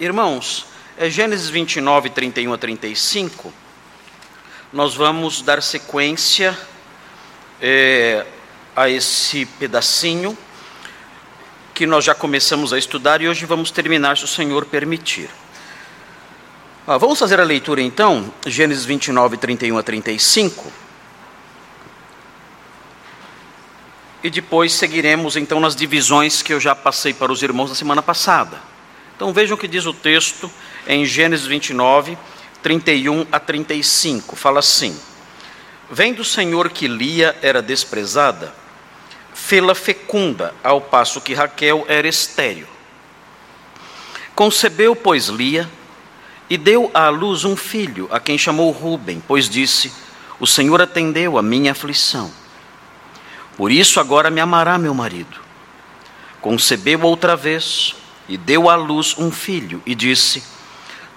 [0.00, 0.66] Irmãos,
[0.98, 3.52] é Gênesis 29, 31 a 35.
[4.72, 6.58] Nós vamos dar sequência
[7.62, 8.26] é,
[8.74, 10.36] a esse pedacinho
[11.72, 15.30] que nós já começamos a estudar e hoje vamos terminar, se o Senhor permitir.
[16.84, 20.72] Ah, vamos fazer a leitura então, Gênesis 29, 31 a 35.
[24.24, 28.02] E depois seguiremos então nas divisões que eu já passei para os irmãos na semana
[28.02, 28.69] passada.
[29.20, 30.50] Então vejam o que diz o texto
[30.88, 32.16] em Gênesis 29,
[32.62, 34.34] 31 a 35.
[34.34, 34.98] Fala assim:
[35.90, 38.54] Vendo o Senhor que Lia era desprezada,
[39.34, 42.66] fê-la fecunda, ao passo que Raquel era estéril.
[44.34, 45.68] Concebeu, pois, Lia,
[46.48, 49.92] e deu à luz um filho, a quem chamou Ruben, pois disse:
[50.38, 52.32] O Senhor atendeu a minha aflição.
[53.54, 55.38] Por isso agora me amará meu marido.
[56.40, 57.99] Concebeu outra vez
[58.30, 60.40] e deu à luz um filho, e disse: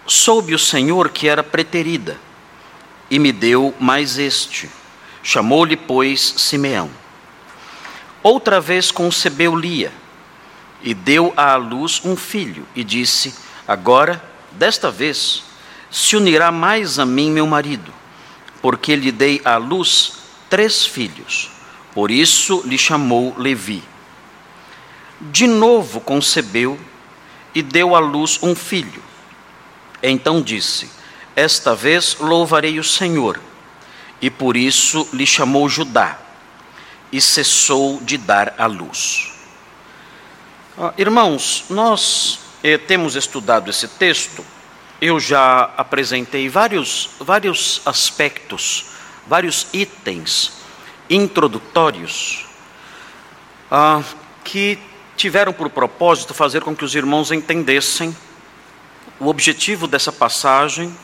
[0.08, 2.20] Soube o Senhor que era preterida,
[3.08, 4.68] e me deu mais este.
[5.22, 6.90] Chamou-lhe, pois, Simeão.
[8.24, 9.94] Outra vez concebeu Lia,
[10.82, 13.36] e deu à luz um filho, e disse:
[13.68, 14.22] Agora,
[14.54, 15.44] desta vez,
[15.92, 17.94] se unirá mais a mim meu marido,
[18.60, 20.14] porque lhe dei à luz
[20.50, 21.52] três filhos.
[21.94, 23.84] Por isso lhe chamou Levi.
[25.22, 26.80] De novo concebeu
[27.54, 29.04] e deu à luz um filho.
[30.02, 30.90] Então disse:
[31.36, 33.40] Esta vez louvarei o Senhor.
[34.22, 36.18] E por isso lhe chamou Judá.
[37.12, 39.32] E cessou de dar à luz.
[40.78, 44.44] Ah, irmãos, nós eh, temos estudado esse texto.
[45.00, 48.86] Eu já apresentei vários, vários aspectos,
[49.28, 50.54] vários itens
[51.10, 52.46] introdutórios
[53.70, 54.02] ah,
[54.44, 54.80] que
[55.16, 58.16] tiveram por propósito fazer com que os irmãos entendessem
[59.20, 60.96] o objetivo dessa passagem,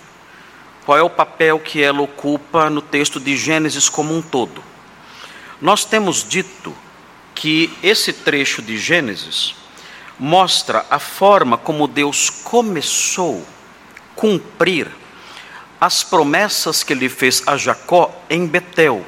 [0.85, 4.63] qual é o papel que ela ocupa no texto de Gênesis como um todo.
[5.61, 6.75] Nós temos dito
[7.35, 9.55] que esse trecho de Gênesis
[10.17, 14.87] mostra a forma como Deus começou a cumprir
[15.79, 19.05] as promessas que ele fez a Jacó em Betel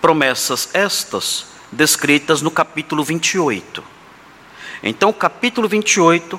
[0.00, 3.82] Promessas estas descritas no capítulo 28.
[4.82, 6.38] Então, capítulo 28,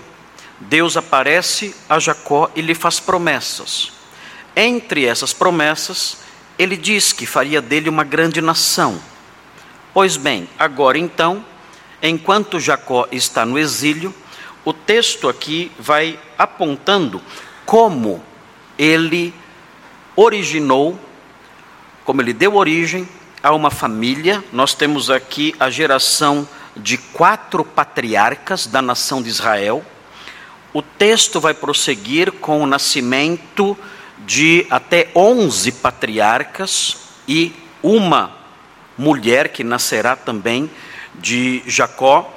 [0.60, 3.92] Deus aparece a Jacó e lhe faz promessas.
[4.56, 6.20] Entre essas promessas,
[6.58, 9.02] ele diz que faria dele uma grande nação.
[9.94, 11.44] Pois bem, agora então,
[12.02, 14.14] enquanto Jacó está no exílio,
[14.64, 17.22] o texto aqui vai apontando
[17.66, 18.24] como
[18.78, 19.34] ele
[20.16, 21.00] originou,
[22.06, 23.08] como ele deu origem
[23.44, 24.42] a uma família.
[24.54, 29.86] Nós temos aqui a geração de quatro patriarcas da nação de Israel.
[30.74, 33.78] O texto vai prosseguir com o nascimento
[34.20, 37.53] de até onze patriarcas e
[37.84, 38.34] uma
[38.98, 40.72] mulher que nascerá também
[41.16, 42.34] de Jacó.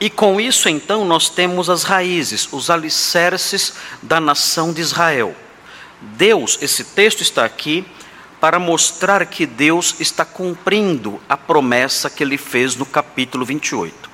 [0.00, 5.36] E com isso, então, nós temos as raízes, os alicerces da nação de Israel.
[6.00, 7.84] Deus, esse texto está aqui
[8.44, 14.10] para mostrar que Deus está cumprindo a promessa que ele fez no capítulo 28.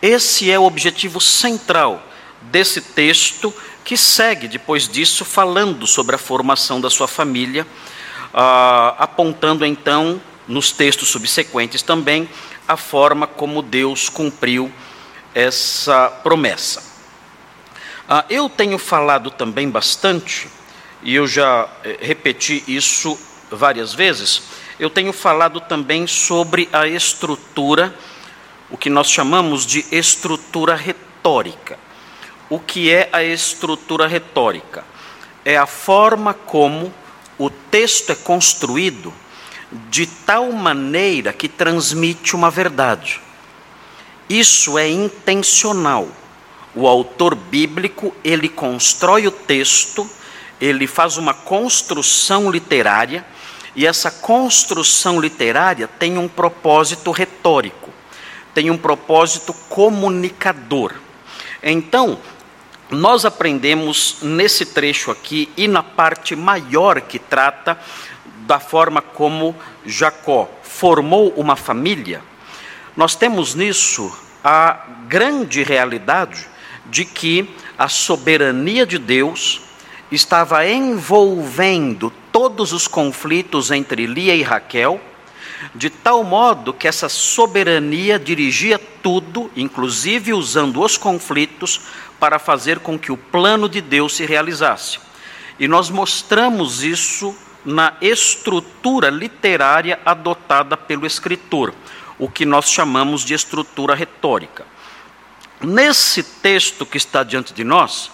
[0.00, 2.00] Esse é o objetivo central
[2.40, 3.52] desse texto,
[3.84, 7.66] que segue depois disso falando sobre a formação da sua família,
[8.32, 12.28] ah, apontando então nos textos subsequentes também
[12.68, 14.70] a forma como Deus cumpriu
[15.34, 16.80] essa promessa.
[18.08, 20.46] Ah, eu tenho falado também bastante,
[21.02, 23.18] e eu já eh, repeti isso
[23.54, 24.42] várias vezes,
[24.78, 27.94] eu tenho falado também sobre a estrutura,
[28.70, 31.78] o que nós chamamos de estrutura retórica.
[32.50, 34.84] O que é a estrutura retórica?
[35.44, 36.92] É a forma como
[37.38, 39.12] o texto é construído
[39.90, 43.20] de tal maneira que transmite uma verdade.
[44.28, 46.08] Isso é intencional.
[46.74, 50.08] O autor bíblico, ele constrói o texto,
[50.60, 53.24] ele faz uma construção literária
[53.76, 57.90] e essa construção literária tem um propósito retórico,
[58.54, 60.94] tem um propósito comunicador.
[61.62, 62.18] Então,
[62.90, 67.78] nós aprendemos nesse trecho aqui e na parte maior que trata
[68.46, 72.22] da forma como Jacó formou uma família,
[72.96, 74.78] nós temos nisso a
[75.08, 76.46] grande realidade
[76.86, 77.48] de que
[77.78, 79.62] a soberania de Deus
[80.12, 85.00] estava envolvendo todos os conflitos entre Lia e Raquel,
[85.72, 91.82] de tal modo que essa soberania dirigia tudo, inclusive usando os conflitos,
[92.18, 94.98] para fazer com que o plano de Deus se realizasse.
[95.60, 101.72] E nós mostramos isso na estrutura literária adotada pelo escritor,
[102.18, 104.66] o que nós chamamos de estrutura retórica.
[105.60, 108.10] Nesse texto que está diante de nós,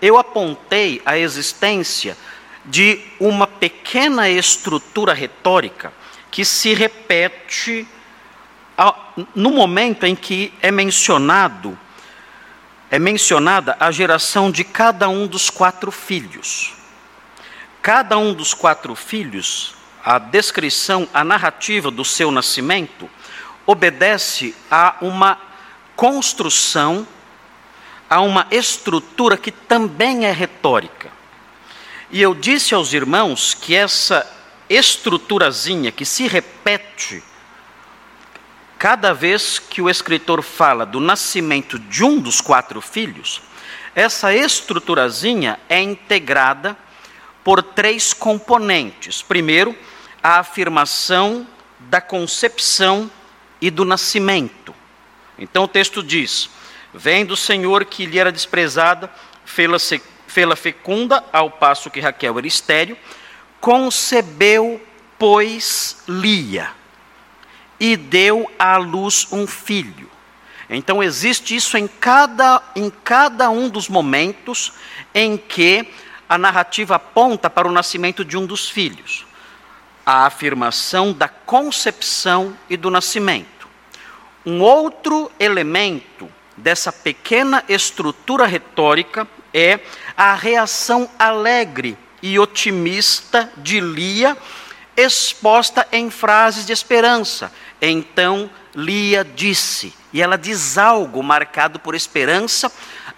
[0.00, 2.16] eu apontei a existência
[2.64, 5.92] de uma pequena estrutura retórica
[6.30, 7.86] que se repete
[9.34, 11.78] no momento em que é mencionado
[12.90, 16.74] é mencionada a geração de cada um dos quatro filhos.
[17.82, 19.74] Cada um dos quatro filhos,
[20.04, 23.10] a descrição, a narrativa do seu nascimento,
[23.66, 25.38] obedece a uma
[25.96, 27.04] construção,
[28.08, 31.10] a uma estrutura que também é retórica.
[32.10, 34.30] E eu disse aos irmãos que essa
[34.68, 37.22] estruturazinha que se repete
[38.78, 43.40] cada vez que o escritor fala do nascimento de um dos quatro filhos,
[43.94, 46.76] essa estruturazinha é integrada
[47.42, 49.22] por três componentes.
[49.22, 49.76] Primeiro,
[50.22, 51.46] a afirmação
[51.78, 53.10] da concepção
[53.60, 54.74] e do nascimento.
[55.38, 56.50] Então o texto diz:
[56.92, 59.10] Vem do Senhor que lhe era desprezada,
[59.44, 59.78] fê-la
[60.56, 62.96] fecunda, ao passo que Raquel era estéreo,
[63.60, 64.80] concebeu,
[65.18, 66.70] pois, Lia
[67.78, 70.10] e deu à luz um filho.
[70.70, 74.72] Então existe isso em cada, em cada um dos momentos
[75.14, 75.86] em que
[76.28, 79.26] a narrativa aponta para o nascimento de um dos filhos.
[80.06, 83.68] A afirmação da concepção e do nascimento.
[84.44, 89.78] Um outro elemento dessa pequena estrutura retórica é
[90.16, 94.36] a reação alegre e otimista de Lia,
[94.96, 97.52] exposta em frases de esperança.
[97.80, 102.70] Então Lia disse, e ela diz algo marcado por esperança,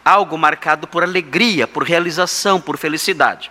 [0.04, 3.50] algo marcado por alegria, por realização, por felicidade.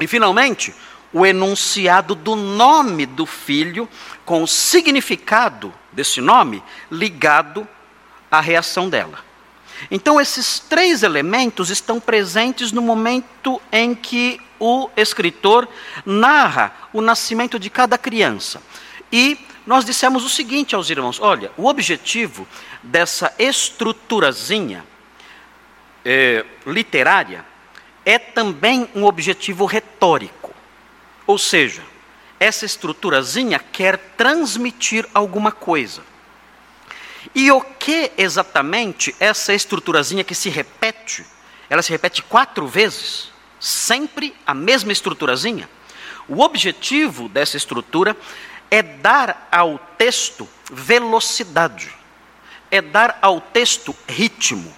[0.00, 0.74] E finalmente,
[1.12, 3.88] o enunciado do nome do filho,
[4.24, 7.66] com o significado desse nome ligado
[8.30, 9.29] à reação dela.
[9.90, 15.68] Então, esses três elementos estão presentes no momento em que o escritor
[16.04, 18.60] narra o nascimento de cada criança.
[19.12, 22.46] E nós dissemos o seguinte aos irmãos: olha, o objetivo
[22.82, 24.84] dessa estruturazinha
[26.04, 27.44] é, literária
[28.04, 30.54] é também um objetivo retórico.
[31.26, 31.82] Ou seja,
[32.38, 36.02] essa estruturazinha quer transmitir alguma coisa.
[37.34, 41.24] E o que exatamente essa estruturazinha que se repete?
[41.68, 45.68] Ela se repete quatro vezes, sempre a mesma estruturazinha.
[46.28, 48.16] O objetivo dessa estrutura
[48.70, 51.92] é dar ao texto velocidade,
[52.70, 54.74] é dar ao texto ritmo.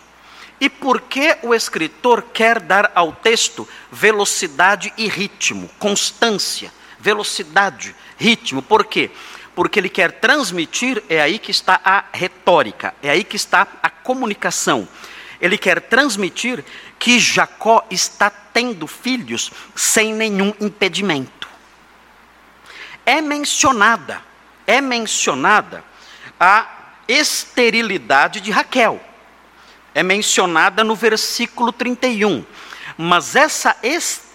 [0.60, 8.62] E por que o escritor quer dar ao texto velocidade e ritmo, constância, velocidade, ritmo?
[8.62, 9.10] Por quê?
[9.10, 9.31] Porque
[9.78, 14.88] ele quer transmitir, é aí que está a retórica, é aí que está a comunicação.
[15.40, 16.64] Ele quer transmitir
[16.98, 21.42] que Jacó está tendo filhos sem nenhum impedimento
[23.04, 24.22] é mencionada,
[24.66, 25.84] é mencionada
[26.38, 26.66] a
[27.06, 29.00] esterilidade de Raquel.
[29.94, 32.44] É mencionada no versículo 31.
[32.96, 33.76] Mas essa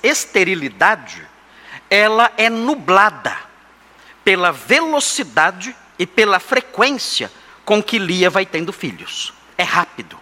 [0.03, 1.25] esterilidade,
[1.89, 3.47] ela é nublada
[4.27, 7.31] pela velocidade e pela frequência
[7.63, 9.31] com que Lia vai tendo filhos.
[9.57, 10.19] É rápido.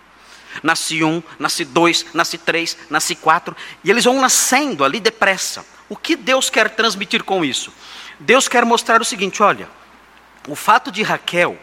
[0.62, 5.66] Nasce um, nasce dois, nasce três, nasce quatro, e eles vão nascendo ali depressa.
[5.90, 7.74] O que Deus quer transmitir com isso?
[8.20, 9.68] Deus quer mostrar o seguinte: olha,
[10.48, 11.58] o fato de Raquel,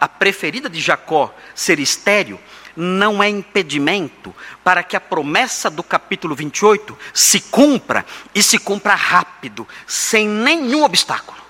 [0.00, 2.40] a preferida de Jacó, ser estéril,
[2.74, 8.04] não é impedimento para que a promessa do capítulo 28 se cumpra
[8.34, 11.41] e se cumpra rápido, sem nenhum obstáculo.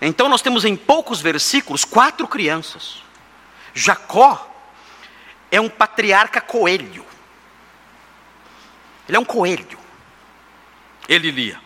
[0.00, 3.02] Então nós temos em poucos versículos quatro crianças.
[3.74, 4.48] Jacó
[5.50, 7.04] é um patriarca coelho.
[9.08, 9.78] Ele é um coelho.
[11.08, 11.60] Ele lia.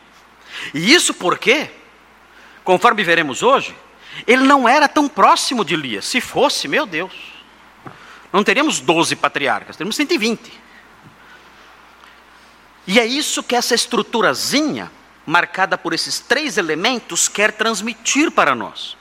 [0.72, 1.70] E isso porque,
[2.62, 3.76] conforme veremos hoje,
[4.26, 6.04] ele não era tão próximo de Elias.
[6.04, 7.12] Se fosse, meu Deus,
[8.32, 10.52] não teríamos 12 patriarcas, teríamos 120.
[12.86, 14.90] E é isso que essa estruturazinha,
[15.26, 18.96] marcada por esses três elementos, quer transmitir para nós.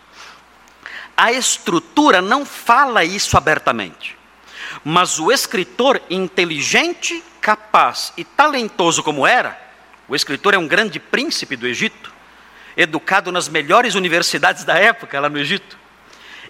[1.16, 4.18] A estrutura não fala isso abertamente,
[4.84, 9.60] mas o escritor inteligente, capaz e talentoso como era,
[10.08, 12.12] o escritor é um grande príncipe do Egito,
[12.76, 15.78] educado nas melhores universidades da época lá no Egito.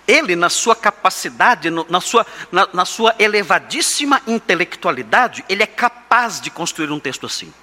[0.07, 6.49] ele, na sua capacidade, na sua, na, na sua elevadíssima intelectualidade, ele é capaz de
[6.49, 7.53] construir um texto assim.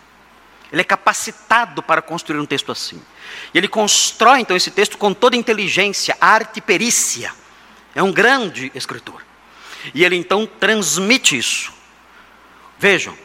[0.73, 3.03] Ele é capacitado para construir um texto assim.
[3.53, 7.33] E ele constrói então esse texto com toda inteligência, arte e perícia.
[7.95, 9.23] É um grande escritor.
[9.95, 11.73] E ele então transmite isso.
[12.79, 13.17] Vejam,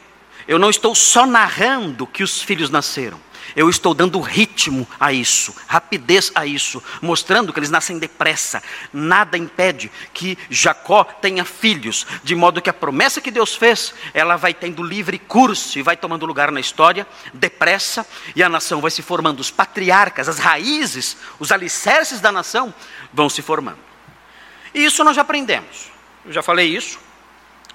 [0.48, 3.20] eu não estou só narrando que os filhos nasceram.
[3.56, 8.64] Eu estou dando ritmo a isso, rapidez a isso, mostrando que eles nascem depressa.
[8.92, 14.36] Nada impede que Jacó tenha filhos, de modo que a promessa que Deus fez, ela
[14.36, 18.92] vai tendo livre curso e vai tomando lugar na história depressa, e a nação vai
[18.92, 19.40] se formando.
[19.40, 22.74] Os patriarcas, as raízes, os alicerces da nação
[23.14, 23.80] vão se formando.
[24.74, 25.92] E isso nós já aprendemos.
[26.26, 27.00] Eu já falei isso.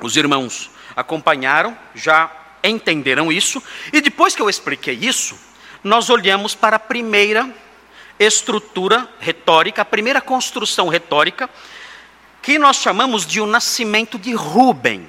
[0.00, 2.30] Os irmãos acompanharam, já
[2.62, 5.38] entenderam isso, e depois que eu expliquei isso,
[5.82, 7.48] nós olhamos para a primeira
[8.18, 11.48] estrutura retórica, a primeira construção retórica,
[12.42, 15.08] que nós chamamos de o nascimento de Rubem.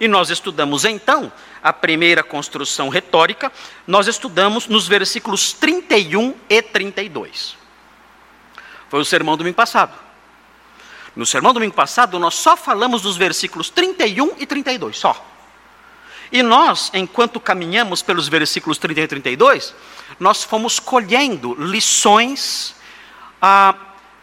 [0.00, 1.32] E nós estudamos então
[1.62, 3.52] a primeira construção retórica,
[3.86, 7.56] nós estudamos nos versículos 31 e 32.
[8.88, 9.96] Foi o sermão do domingo passado.
[11.14, 15.31] No sermão do domingo passado, nós só falamos dos versículos 31 e 32, só.
[16.32, 19.74] E nós, enquanto caminhamos pelos versículos 30 e 32,
[20.18, 22.74] nós fomos colhendo lições,
[23.40, 23.74] ah,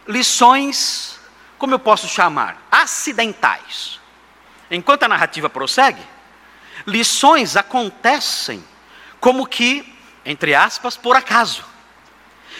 [0.08, 1.20] lições,
[1.56, 2.66] como eu posso chamar?
[2.68, 4.00] Acidentais.
[4.68, 6.02] Enquanto a narrativa prossegue,
[6.84, 8.64] lições acontecem
[9.20, 11.64] como que, entre aspas, por acaso.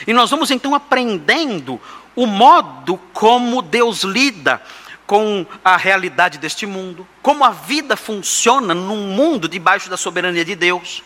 [0.06, 1.80] E nós vamos então aprendendo
[2.14, 4.62] o modo como Deus lida
[5.10, 10.54] com a realidade deste mundo, como a vida funciona num mundo debaixo da soberania de
[10.54, 11.02] Deus.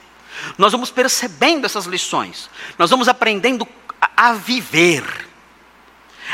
[0.59, 3.67] Nós vamos percebendo essas lições, nós vamos aprendendo
[4.15, 5.27] a viver,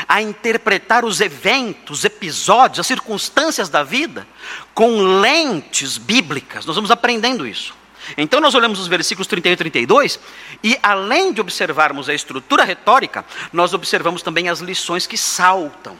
[0.05, 4.27] a interpretar os eventos, episódios, as circunstâncias da vida
[4.73, 6.65] com lentes bíblicas.
[6.65, 7.73] Nós vamos aprendendo isso.
[8.17, 10.19] Então nós olhamos os versículos 31 e 32
[10.61, 13.23] e além de observarmos a estrutura retórica,
[13.53, 15.97] nós observamos também as lições que saltam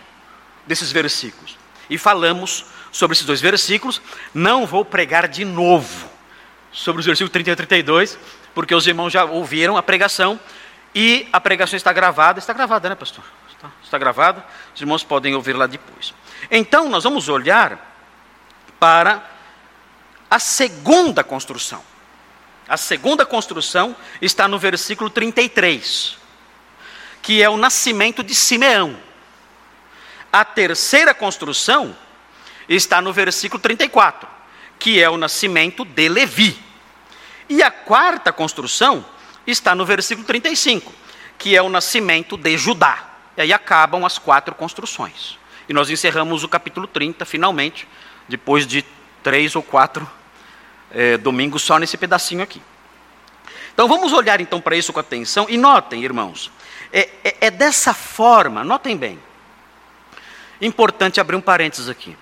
[0.67, 1.60] desses versículos
[1.91, 4.01] e falamos sobre esses dois versículos.
[4.33, 6.09] Não vou pregar de novo
[6.71, 8.17] sobre os versículos 30 e 32,
[8.55, 10.39] porque os irmãos já ouviram a pregação
[10.95, 12.39] e a pregação está gravada.
[12.39, 13.25] Está gravada, né, pastor?
[13.51, 14.43] Está, está gravada.
[14.73, 16.13] Os irmãos podem ouvir lá depois.
[16.49, 17.77] Então, nós vamos olhar
[18.79, 19.29] para
[20.29, 21.83] a segunda construção.
[22.69, 26.17] A segunda construção está no versículo 33,
[27.21, 29.10] que é o nascimento de Simeão.
[30.31, 31.95] A terceira construção
[32.69, 34.29] está no versículo 34,
[34.79, 36.57] que é o nascimento de Levi.
[37.49, 39.03] E a quarta construção
[39.45, 40.93] está no versículo 35,
[41.37, 43.09] que é o nascimento de Judá.
[43.35, 45.37] E aí acabam as quatro construções.
[45.67, 47.87] E nós encerramos o capítulo 30, finalmente,
[48.27, 48.85] depois de
[49.21, 50.09] três ou quatro
[50.91, 52.61] é, domingos só nesse pedacinho aqui.
[53.73, 56.51] Então vamos olhar então para isso com atenção e notem, irmãos,
[56.91, 59.19] é, é, é dessa forma, notem bem,
[60.61, 62.15] Importante abrir um parênteses aqui.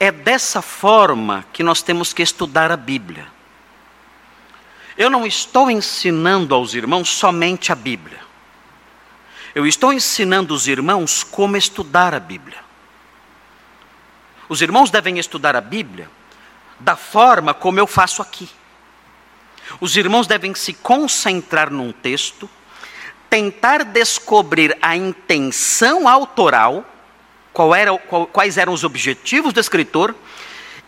[0.00, 3.26] É dessa forma que nós temos que estudar a Bíblia.
[4.96, 8.20] Eu não estou ensinando aos irmãos somente a Bíblia.
[9.54, 12.58] Eu estou ensinando os irmãos como estudar a Bíblia.
[14.48, 16.10] Os irmãos devem estudar a Bíblia
[16.80, 18.48] da forma como eu faço aqui.
[19.80, 22.48] Os irmãos devem se concentrar num texto,
[23.28, 26.84] tentar descobrir a intenção autoral
[27.54, 30.14] qual era, qual, quais eram os objetivos do escritor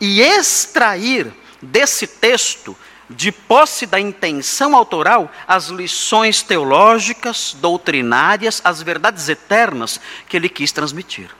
[0.00, 1.32] e extrair
[1.62, 2.76] desse texto,
[3.08, 10.72] de posse da intenção autoral, as lições teológicas, doutrinárias, as verdades eternas que ele quis
[10.72, 11.30] transmitir.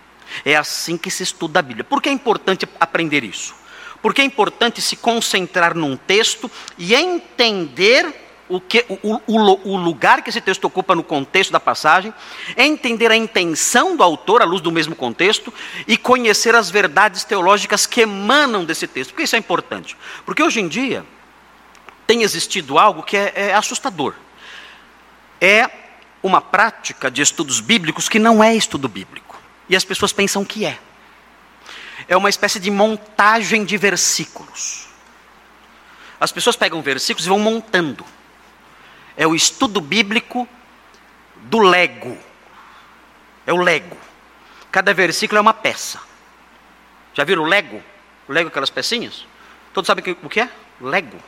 [0.45, 1.83] É assim que se estuda a Bíblia.
[1.83, 3.52] Por que é importante aprender isso?
[4.00, 10.22] Porque é importante se concentrar num texto e entender o, que, o, o, o, lugar
[10.22, 12.14] que esse texto ocupa no contexto da passagem,
[12.56, 15.52] entender a intenção do autor à luz do mesmo contexto
[15.86, 19.10] e conhecer as verdades teológicas que emanam desse texto.
[19.10, 19.96] Por que isso é importante?
[20.24, 21.04] Porque hoje em dia
[22.06, 24.14] tem existido algo que é, é assustador.
[25.40, 25.68] É
[26.22, 29.40] uma prática de estudos bíblicos que não é estudo bíblico.
[29.68, 30.78] E as pessoas pensam que é.
[32.06, 34.86] É uma espécie de montagem de versículos.
[36.20, 38.04] As pessoas pegam versículos e vão montando
[39.16, 40.49] é o estudo bíblico
[41.37, 42.16] do Lego.
[43.46, 43.96] É o Lego.
[44.70, 46.00] Cada versículo é uma peça.
[47.14, 47.82] Já viram o Lego?
[48.28, 49.26] O Lego, aquelas pecinhas?
[49.73, 50.50] Todos sabem o que é?
[50.80, 51.18] Lego.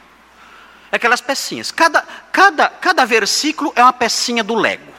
[0.90, 1.70] É aquelas pecinhas.
[1.70, 2.02] Cada,
[2.32, 4.92] cada, cada versículo é uma pecinha do Lego.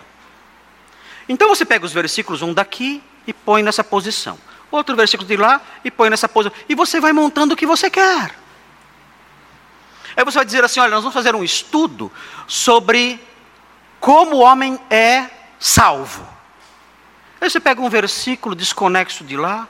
[1.27, 4.37] Então você pega os versículos um daqui, e põe nessa posição.
[4.71, 6.57] Outro versículo de lá e põe nessa posição.
[6.67, 8.35] E você vai montando o que você quer.
[10.19, 12.11] Aí você vai dizer assim: olha, nós vamos fazer um estudo
[12.45, 13.23] sobre
[14.01, 16.27] como o homem é salvo.
[17.39, 19.65] Aí você pega um versículo desconexo de lá,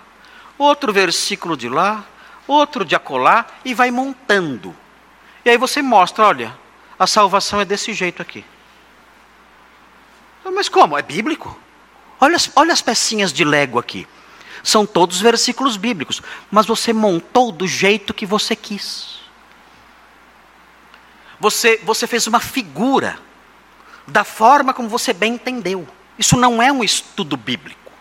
[0.57, 2.03] outro versículo de lá,
[2.47, 4.75] outro de acolá e vai montando.
[5.45, 6.57] E aí você mostra: olha,
[6.97, 8.43] a salvação é desse jeito aqui.
[10.43, 10.97] Mas como?
[10.97, 11.55] É bíblico?
[12.19, 14.07] Olha as, olha as pecinhas de Lego aqui.
[14.63, 19.18] São todos versículos bíblicos, mas você montou do jeito que você quis.
[21.39, 23.19] Você, você fez uma figura
[24.07, 25.87] da forma como você bem entendeu.
[26.17, 27.91] Isso não é um estudo bíblico.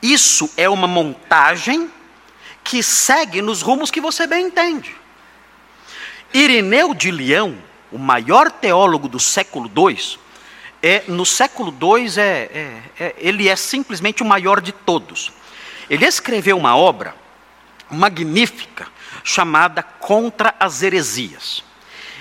[0.00, 1.90] Isso é uma montagem
[2.62, 4.94] que segue nos rumos que você bem entende.
[6.32, 7.56] Irineu de Leão,
[7.90, 10.18] o maior teólogo do século II,
[10.82, 15.32] é, no século II, é, é, é, ele é simplesmente o maior de todos.
[15.88, 17.14] Ele escreveu uma obra
[17.90, 18.86] magnífica
[19.22, 21.64] chamada Contra as Heresias.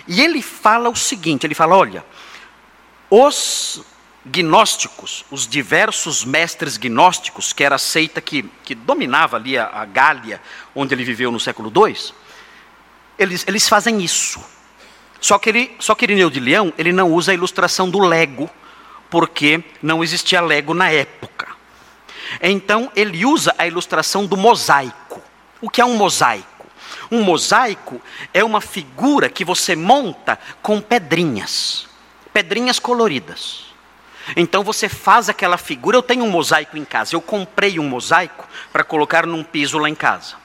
[0.07, 2.03] E ele fala o seguinte: ele fala, olha,
[3.09, 3.83] os
[4.25, 9.85] gnósticos, os diversos mestres gnósticos, que era a seita que, que dominava ali a, a
[9.85, 10.41] Gália,
[10.73, 12.13] onde ele viveu no século II,
[13.17, 14.39] eles, eles fazem isso.
[15.19, 18.49] Só que, ele, só que Irineu de Leão, ele não usa a ilustração do Lego,
[19.09, 21.47] porque não existia Lego na época.
[22.41, 25.21] Então, ele usa a ilustração do mosaico.
[25.61, 26.52] O que é um mosaico?
[27.13, 28.01] Um mosaico
[28.33, 31.85] é uma figura que você monta com pedrinhas,
[32.33, 33.65] pedrinhas coloridas.
[34.35, 35.95] Então você faz aquela figura.
[35.95, 37.13] Eu tenho um mosaico em casa.
[37.13, 40.37] Eu comprei um mosaico para colocar num piso lá em casa.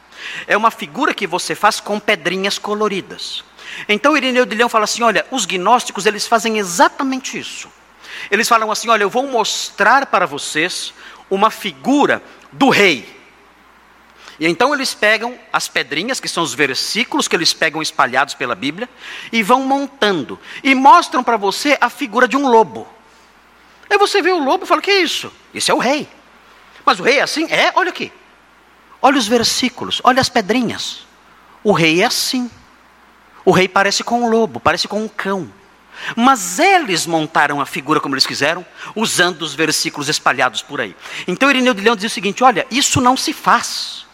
[0.47, 3.43] É uma figura que você faz com pedrinhas coloridas.
[3.89, 7.71] Então Irineu de Leão fala assim: olha, os gnósticos eles fazem exatamente isso.
[8.31, 10.93] Eles falam assim: olha, eu vou mostrar para vocês
[11.31, 12.23] uma figura
[12.53, 13.18] do rei.
[14.38, 18.54] E então eles pegam as pedrinhas, que são os versículos que eles pegam espalhados pela
[18.54, 18.88] Bíblia,
[19.33, 20.38] e vão montando.
[20.62, 22.87] E mostram para você a figura de um lobo.
[23.90, 25.33] Aí você vê o lobo e fala: que é isso?
[25.53, 26.09] Esse é o rei.
[26.85, 27.51] Mas o rei é assim?
[27.51, 28.12] É, olha aqui.
[29.01, 31.07] Olha os versículos, olha as pedrinhas.
[31.62, 32.51] O rei é assim.
[33.44, 35.53] O rei parece com um lobo, parece com um cão.
[36.16, 40.94] Mas eles montaram a figura como eles quiseram, usando os versículos espalhados por aí.
[41.27, 44.08] Então Irineu de Leão diz o seguinte: olha, isso não se faz.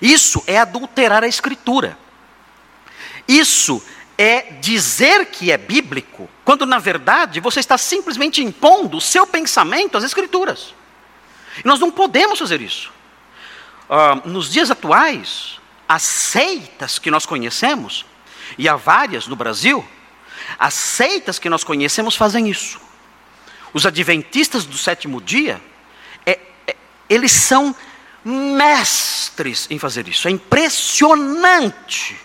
[0.00, 1.98] Isso é adulterar a escritura.
[3.26, 3.82] Isso
[4.16, 9.96] é dizer que é bíblico, quando na verdade você está simplesmente impondo o seu pensamento
[9.96, 10.74] às escrituras.
[11.62, 12.90] E nós não podemos fazer isso.
[13.88, 18.04] Uh, nos dias atuais, as seitas que nós conhecemos,
[18.58, 19.86] e há várias no Brasil,
[20.58, 22.80] as seitas que nós conhecemos fazem isso.
[23.72, 25.60] Os adventistas do sétimo dia,
[26.26, 26.76] é, é,
[27.08, 27.74] eles são
[28.28, 30.28] mestres em fazer isso.
[30.28, 32.16] É impressionante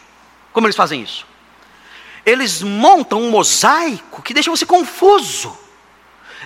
[0.52, 1.26] como eles fazem isso.
[2.26, 5.58] Eles montam um mosaico que deixa você confuso.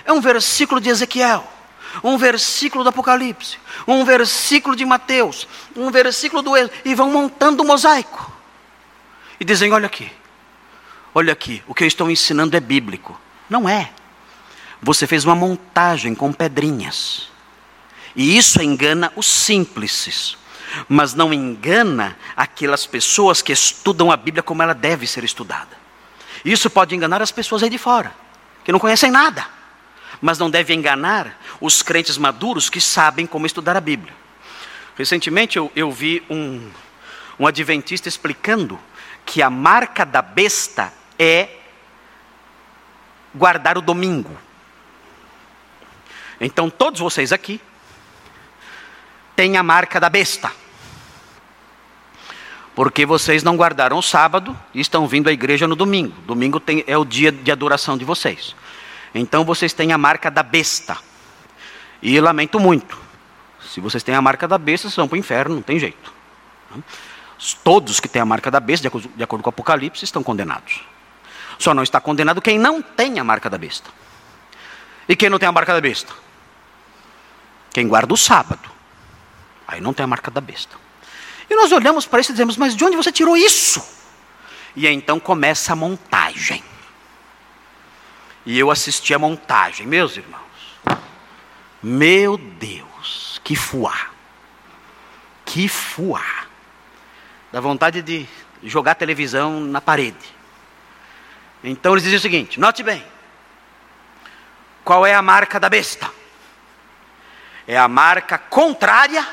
[0.04, 1.46] É um versículo de Ezequiel,
[2.02, 6.52] um versículo do Apocalipse, um versículo de Mateus, um versículo do
[6.84, 8.32] e vão montando um mosaico
[9.40, 10.10] e dizem: olha aqui,
[11.14, 13.18] olha aqui, o que eu estou ensinando é bíblico.
[13.48, 13.90] Não é.
[14.80, 17.28] Você fez uma montagem com pedrinhas.
[18.14, 20.36] E isso engana os simples,
[20.88, 25.76] mas não engana aquelas pessoas que estudam a Bíblia como ela deve ser estudada.
[26.44, 28.12] Isso pode enganar as pessoas aí de fora,
[28.64, 29.46] que não conhecem nada,
[30.20, 34.14] mas não deve enganar os crentes maduros que sabem como estudar a Bíblia.
[34.96, 36.70] Recentemente eu, eu vi um,
[37.38, 38.78] um adventista explicando
[39.24, 41.48] que a marca da besta é
[43.34, 44.36] guardar o domingo.
[46.40, 47.60] Então, todos vocês aqui
[49.38, 50.50] têm a marca da besta.
[52.74, 56.20] Porque vocês não guardaram o sábado e estão vindo à igreja no domingo.
[56.22, 58.56] Domingo tem, é o dia de adoração de vocês.
[59.14, 60.98] Então vocês têm a marca da besta.
[62.02, 62.98] E lamento muito.
[63.60, 66.12] Se vocês têm a marca da besta, vocês vão para o inferno, não tem jeito.
[67.62, 70.20] Todos que têm a marca da besta, de acordo, de acordo com o Apocalipse, estão
[70.20, 70.82] condenados.
[71.60, 73.88] Só não está condenado quem não tem a marca da besta.
[75.08, 76.12] E quem não tem a marca da besta?
[77.72, 78.77] Quem guarda o sábado.
[79.68, 80.76] Aí não tem a marca da besta.
[81.48, 83.86] E nós olhamos para isso e dizemos: Mas de onde você tirou isso?
[84.74, 86.64] E então começa a montagem.
[88.46, 90.40] E eu assisti a montagem, meus irmãos.
[91.82, 94.08] Meu Deus, que fuá.
[95.44, 96.46] Que fuá.
[97.52, 98.26] Dá vontade de
[98.62, 100.34] jogar televisão na parede.
[101.62, 103.04] Então eles dizem o seguinte: note bem.
[104.82, 106.10] Qual é a marca da besta?
[107.68, 109.24] é a marca contrária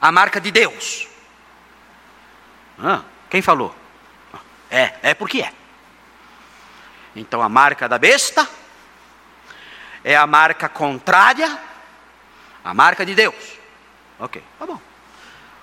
[0.00, 1.06] à marca de Deus.
[2.82, 3.74] Ah, quem falou?
[4.70, 5.52] É, é porque é.
[7.14, 8.48] Então a marca da besta
[10.02, 11.58] é a marca contrária
[12.64, 13.58] à marca de Deus.
[14.18, 14.80] Ok, tá bom.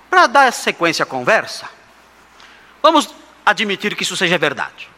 [0.09, 1.69] Para dar sequência à conversa,
[2.81, 3.13] vamos
[3.45, 4.89] admitir que isso seja verdade.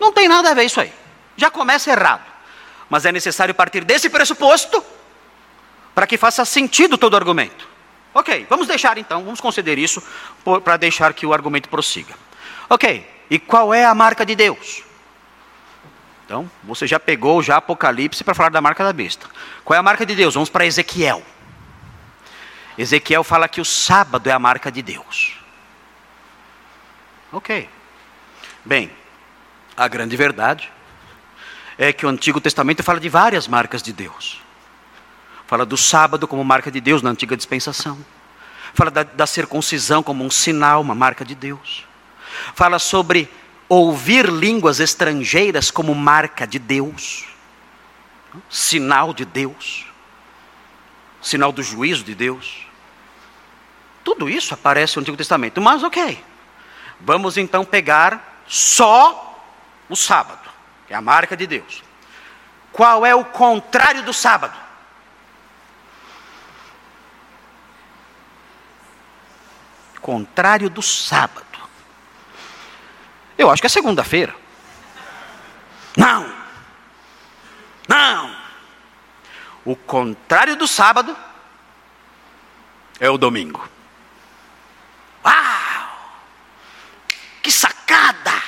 [0.00, 0.92] Não tem nada a ver isso aí.
[1.36, 2.24] Já começa errado.
[2.88, 4.82] Mas é necessário partir desse pressuposto
[5.94, 7.68] para que faça sentido todo o argumento.
[8.14, 10.02] Ok, vamos deixar então, vamos conceder isso
[10.64, 12.14] para deixar que o argumento prossiga.
[12.68, 14.82] Ok, e qual é a marca de Deus?
[16.24, 19.26] Então, você já pegou já Apocalipse para falar da marca da besta.
[19.64, 20.34] Qual é a marca de Deus?
[20.34, 21.22] Vamos para Ezequiel.
[22.76, 25.38] Ezequiel fala que o sábado é a marca de Deus.
[27.32, 27.68] Ok.
[28.64, 28.90] Bem,
[29.76, 30.70] a grande verdade
[31.78, 34.42] é que o Antigo Testamento fala de várias marcas de Deus.
[35.48, 37.98] Fala do sábado como marca de Deus na antiga dispensação.
[38.74, 41.86] Fala da, da circuncisão como um sinal, uma marca de Deus.
[42.54, 43.30] Fala sobre
[43.66, 47.24] ouvir línguas estrangeiras como marca de Deus,
[48.50, 49.86] sinal de Deus,
[51.22, 52.66] sinal do juízo de Deus.
[54.04, 56.22] Tudo isso aparece no Antigo Testamento, mas ok,
[57.00, 59.42] vamos então pegar só
[59.88, 60.46] o sábado,
[60.86, 61.82] que é a marca de Deus.
[62.70, 64.67] Qual é o contrário do sábado?
[70.08, 71.68] Contrário do sábado.
[73.36, 74.34] Eu acho que é segunda-feira.
[75.94, 76.34] Não.
[77.86, 78.34] Não.
[79.66, 81.14] O contrário do sábado
[82.98, 83.68] é o domingo.
[85.22, 86.14] Uau!
[87.42, 88.42] Que sacada!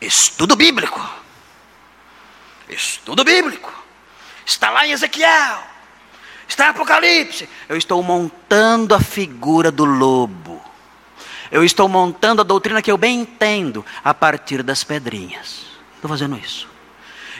[0.00, 1.08] Estudo bíblico.
[2.68, 3.72] Estudo bíblico.
[4.44, 5.73] Está lá em Ezequiel.
[6.54, 7.48] Está Apocalipse.
[7.68, 10.62] Eu estou montando a figura do lobo.
[11.50, 15.64] Eu estou montando a doutrina que eu bem entendo a partir das pedrinhas.
[15.96, 16.68] Estou fazendo isso.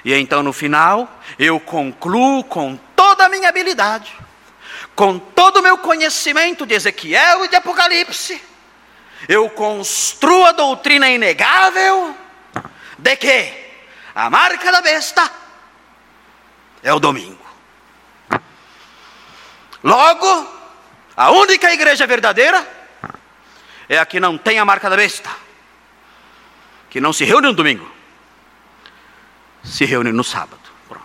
[0.05, 4.13] E então no final, eu concluo com toda a minha habilidade,
[4.97, 8.43] com todo o meu conhecimento de Ezequiel e de Apocalipse,
[9.29, 12.17] eu construo a doutrina inegável
[12.99, 13.53] de que
[14.13, 15.31] a marca da besta
[16.83, 17.44] é o domingo.
[19.85, 20.49] Logo,
[21.15, 22.67] a única igreja verdadeira
[23.87, 25.31] é a que não tem a marca da besta,
[26.89, 27.87] que não se reúne no domingo,
[29.63, 30.63] se reúne no sábado.
[30.89, 31.05] Pronto.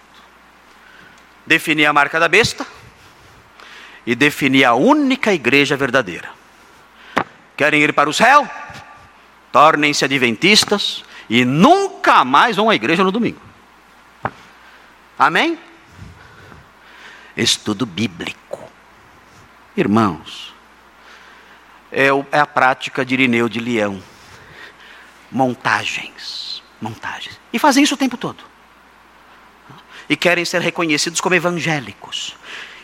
[1.45, 2.65] Definir a marca da besta
[4.05, 6.29] e definir a única igreja verdadeira.
[7.57, 8.49] Querem ir para o céu?
[9.51, 13.41] Tornem-se adventistas e nunca mais vão à igreja no domingo.
[15.17, 15.59] Amém?
[17.35, 18.48] Estudo bíblico.
[19.75, 20.53] Irmãos,
[21.91, 24.01] é, é a prática de Irineu de Leão.
[25.31, 27.39] Montagens, montagens.
[27.53, 28.43] E fazem isso o tempo todo.
[30.07, 32.35] E querem ser reconhecidos como evangélicos.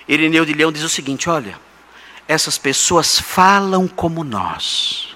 [0.08, 1.60] Irineu de Leão diz o seguinte: olha,
[2.28, 5.16] essas pessoas falam como nós,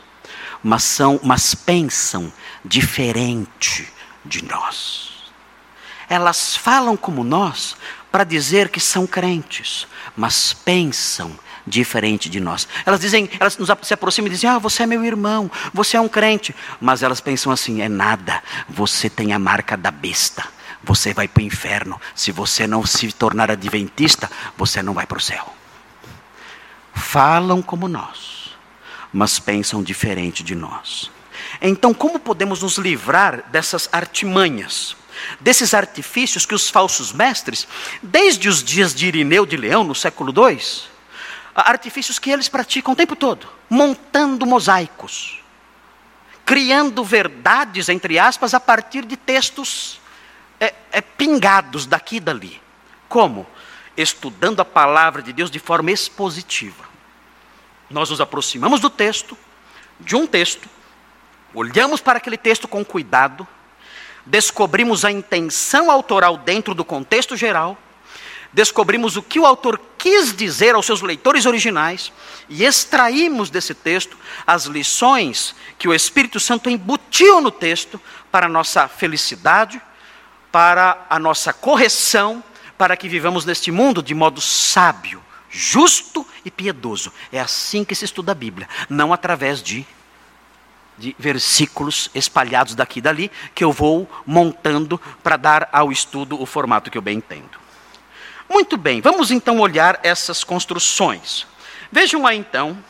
[0.63, 2.31] mas são, mas pensam
[2.65, 3.91] diferente
[4.25, 5.09] de nós.
[6.09, 7.75] Elas falam como nós
[8.11, 11.37] para dizer que são crentes, mas pensam
[11.69, 12.67] diferente de nós.
[12.85, 16.01] Elas dizem, elas nos se aproximam e dizem: "Ah, você é meu irmão, você é
[16.01, 16.55] um crente".
[16.81, 18.41] Mas elas pensam assim: "É nada.
[18.67, 20.43] Você tem a marca da besta.
[20.83, 22.01] Você vai para o inferno.
[22.15, 25.53] Se você não se tornar adventista, você não vai para o céu".
[26.93, 28.57] Falam como nós,
[29.13, 31.11] mas pensam diferente de nós.
[31.61, 34.97] Então, como podemos nos livrar dessas artimanhas?
[35.39, 37.67] desses artifícios que os falsos mestres,
[38.01, 40.59] desde os dias de Irineu de Leão, no século II,
[41.61, 45.43] artifícios que eles praticam o tempo todo, montando mosaicos,
[46.45, 49.99] criando verdades, entre aspas, a partir de textos
[50.59, 52.61] é, é, pingados daqui e dali.
[53.07, 53.47] Como?
[53.95, 56.85] Estudando a palavra de Deus de forma expositiva.
[57.89, 59.37] Nós nos aproximamos do texto,
[59.99, 60.69] de um texto,
[61.53, 63.47] olhamos para aquele texto com cuidado,
[64.25, 67.77] descobrimos a intenção autoral dentro do contexto geral
[68.51, 72.11] descobrimos o que o autor quis dizer aos seus leitores originais
[72.47, 78.49] e extraímos desse texto as lições que o Espírito Santo embutiu no texto para a
[78.49, 79.79] nossa felicidade,
[80.51, 82.41] para a nossa correção,
[82.77, 87.11] para que vivamos neste mundo de modo sábio, justo e piedoso.
[87.31, 89.85] É assim que se estuda a Bíblia, não através de
[90.97, 96.45] de versículos espalhados daqui e dali, que eu vou montando para dar ao estudo o
[96.45, 97.68] formato que eu bem entendo.
[98.49, 101.45] Muito bem, vamos então olhar essas construções.
[101.91, 102.83] Vejam aí então,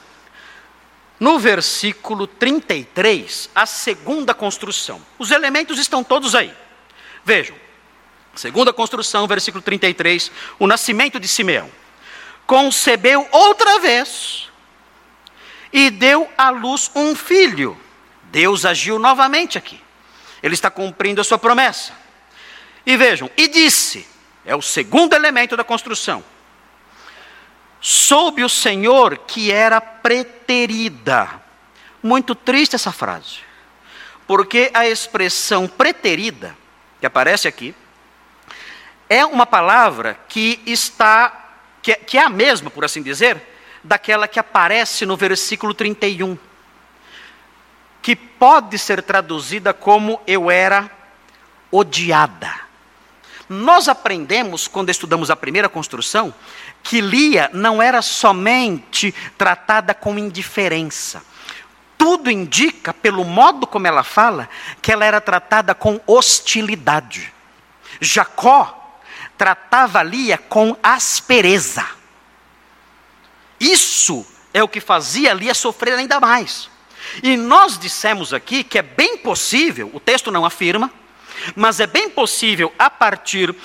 [1.20, 5.02] no versículo 33, a segunda construção.
[5.20, 6.54] Os elementos estão todos aí.
[7.26, 7.58] Vejam,
[8.34, 11.70] segunda construção, versículo 33, o nascimento de Simeão.
[12.48, 14.50] Concebeu outra vez
[15.74, 17.78] e deu à luz um filho.
[18.24, 19.80] Deus agiu novamente aqui.
[20.42, 21.92] Ele está cumprindo a sua promessa.
[22.86, 24.08] E vejam, e disse:
[24.46, 26.24] é o segundo elemento da construção.
[27.82, 31.30] Soube o Senhor que era preterida.
[32.02, 33.40] Muito triste essa frase.
[34.28, 36.56] Porque a expressão preterida,
[37.00, 37.74] que aparece aqui,
[39.10, 41.50] é uma palavra que está,
[41.82, 43.42] que que é a mesma, por assim dizer,
[43.84, 46.38] daquela que aparece no versículo 31,
[48.02, 50.90] que pode ser traduzida como eu era
[51.72, 52.69] odiada.
[53.50, 56.32] Nós aprendemos, quando estudamos a primeira construção,
[56.84, 61.24] que Lia não era somente tratada com indiferença.
[61.98, 64.48] Tudo indica, pelo modo como ela fala,
[64.82, 67.34] que ela era tratada com hostilidade.
[68.00, 69.02] Jacó
[69.36, 71.86] tratava Lia com aspereza.
[73.60, 76.70] Isso é o que fazia Lia sofrer ainda mais.
[77.24, 80.92] E nós dissemos aqui que é bem possível, o texto não afirma,
[81.56, 83.56] mas é bem possível, a partir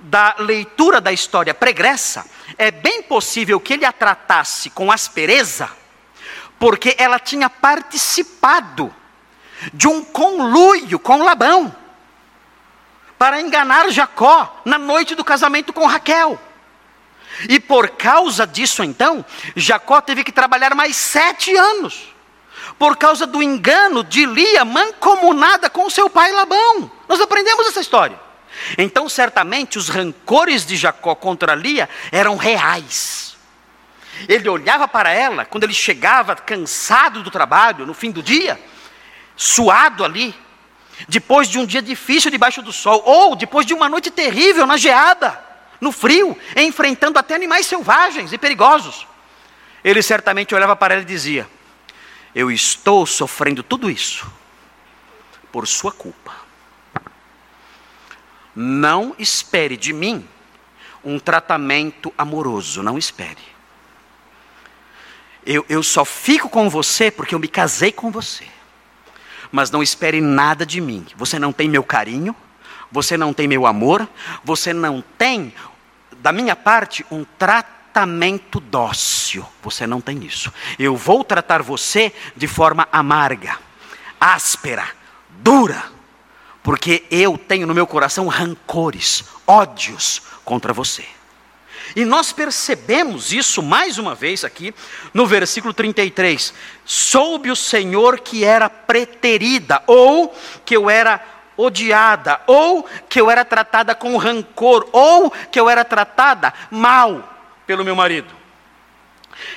[0.00, 2.24] da leitura da história pregressa,
[2.56, 5.70] é bem possível que ele a tratasse com aspereza,
[6.58, 8.94] porque ela tinha participado
[9.72, 11.74] de um conluio com Labão
[13.18, 16.40] para enganar Jacó na noite do casamento com Raquel.
[17.48, 22.14] E por causa disso, então, Jacó teve que trabalhar mais sete anos
[22.78, 26.90] por causa do engano de Lia mancomunada com seu pai Labão.
[27.08, 28.18] Nós aprendemos essa história.
[28.76, 33.36] Então, certamente, os rancores de Jacó contra Lia eram reais.
[34.28, 38.60] Ele olhava para ela, quando ele chegava cansado do trabalho, no fim do dia,
[39.36, 40.34] suado ali,
[41.08, 44.76] depois de um dia difícil debaixo do sol, ou depois de uma noite terrível na
[44.76, 45.38] geada,
[45.80, 49.06] no frio, enfrentando até animais selvagens e perigosos.
[49.84, 51.48] Ele certamente olhava para ela e dizia:
[52.34, 54.30] eu estou sofrendo tudo isso
[55.52, 56.47] por sua culpa.
[58.60, 60.26] Não espere de mim
[61.04, 63.38] um tratamento amoroso, não espere.
[65.46, 68.44] Eu, eu só fico com você porque eu me casei com você.
[69.52, 71.06] Mas não espere nada de mim.
[71.16, 72.34] Você não tem meu carinho,
[72.90, 74.08] você não tem meu amor,
[74.42, 75.54] você não tem,
[76.16, 79.46] da minha parte, um tratamento dócil.
[79.62, 80.52] Você não tem isso.
[80.76, 83.56] Eu vou tratar você de forma amarga,
[84.20, 84.88] áspera,
[85.30, 85.96] dura,
[86.68, 91.02] porque eu tenho no meu coração rancores, ódios contra você.
[91.96, 94.74] E nós percebemos isso mais uma vez aqui
[95.14, 96.52] no versículo 33.
[96.84, 101.24] Soube o Senhor que era preterida, ou que eu era
[101.56, 107.82] odiada, ou que eu era tratada com rancor, ou que eu era tratada mal pelo
[107.82, 108.28] meu marido.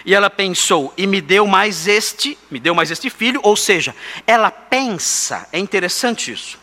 [0.06, 3.94] E ela pensou, e me deu mais este, me deu mais este filho, ou seja,
[4.26, 6.61] ela pensa, é interessante isso.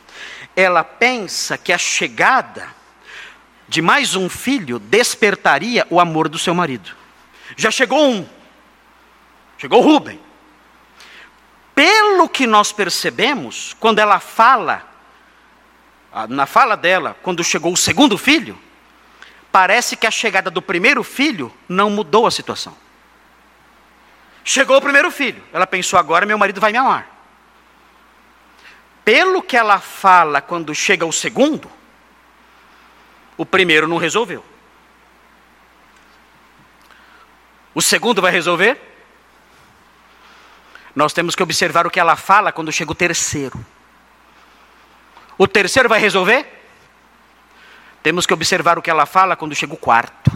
[0.58, 2.68] Ela pensa que a chegada
[3.68, 6.96] de mais um filho despertaria o amor do seu marido.
[7.56, 8.28] Já chegou um.
[9.56, 10.20] Chegou Rubem.
[11.76, 14.82] Pelo que nós percebemos, quando ela fala,
[16.28, 18.58] na fala dela, quando chegou o segundo filho,
[19.52, 22.76] parece que a chegada do primeiro filho não mudou a situação.
[24.42, 27.17] Chegou o primeiro filho, ela pensou: agora meu marido vai me amar.
[29.08, 31.70] Pelo que ela fala quando chega o segundo,
[33.38, 34.44] o primeiro não resolveu.
[37.74, 38.78] O segundo vai resolver?
[40.94, 43.64] Nós temos que observar o que ela fala quando chega o terceiro.
[45.38, 46.68] O terceiro vai resolver?
[48.02, 50.30] Temos que observar o que ela fala quando chega o quarto.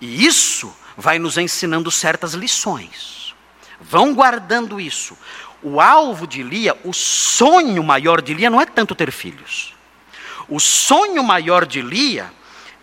[0.00, 3.34] E isso vai nos ensinando certas lições.
[3.78, 5.18] Vão guardando isso.
[5.68, 9.74] O alvo de Lia, o sonho maior de Lia não é tanto ter filhos.
[10.48, 12.32] O sonho maior de Lia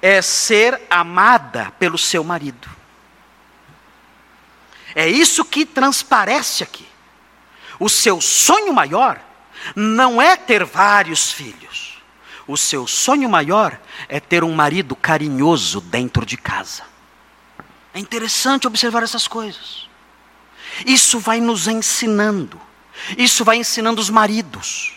[0.02, 2.69] é ser amada pelo seu marido.
[4.93, 6.86] É isso que transparece aqui.
[7.80, 9.17] O seu sonho maior
[9.74, 12.04] não é ter vários filhos.
[12.46, 16.84] O seu sonho maior é ter um marido carinhoso dentro de casa.
[17.93, 19.88] É interessante observar essas coisas.
[20.86, 22.60] Isso vai nos ensinando.
[23.17, 24.93] Isso vai ensinando os maridos.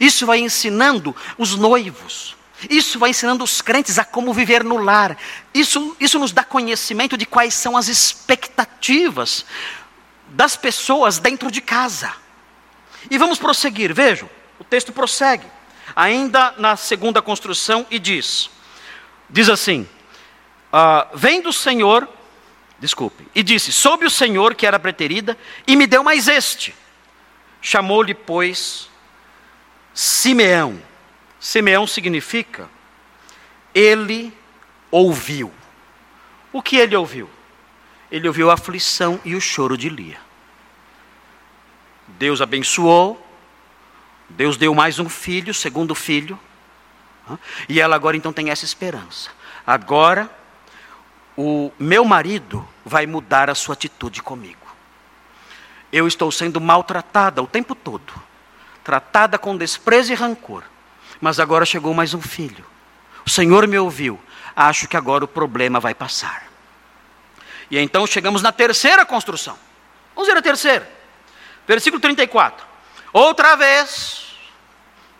[0.00, 2.36] Isso vai ensinando os noivos.
[2.68, 5.16] Isso vai ensinando os crentes a como viver no lar.
[5.54, 9.44] Isso, isso nos dá conhecimento de quais são as expectativas
[10.28, 12.12] das pessoas dentro de casa.
[13.10, 15.46] E vamos prosseguir, vejam, o texto prossegue,
[15.94, 18.50] ainda na segunda construção, e diz:
[19.30, 19.88] diz assim:
[20.72, 22.08] ah, Vem do Senhor,
[22.78, 25.36] desculpe, e disse: Soube o Senhor que era preterida,
[25.66, 26.74] e me deu mais este.
[27.60, 28.88] Chamou-lhe, pois,
[29.92, 30.80] Simeão.
[31.40, 32.68] Simeão significa
[33.74, 34.32] ele
[34.90, 35.52] ouviu.
[36.52, 37.30] O que ele ouviu?
[38.10, 40.18] Ele ouviu a aflição e o choro de Lia.
[42.06, 43.24] Deus abençoou,
[44.28, 46.38] Deus deu mais um filho, segundo filho,
[47.68, 49.30] e ela agora então tem essa esperança.
[49.66, 50.30] Agora,
[51.40, 54.66] o meu marido vai mudar a sua atitude comigo.
[55.92, 58.12] Eu estou sendo maltratada o tempo todo,
[58.82, 60.64] tratada com desprezo e rancor.
[61.20, 62.64] Mas agora chegou mais um filho.
[63.24, 64.18] O Senhor me ouviu.
[64.56, 66.48] Acho que agora o problema vai passar.
[67.70, 69.56] E então chegamos na terceira construção.
[70.16, 70.90] Vamos ver a terceira.
[71.68, 72.66] Versículo 34.
[73.12, 74.26] Outra vez.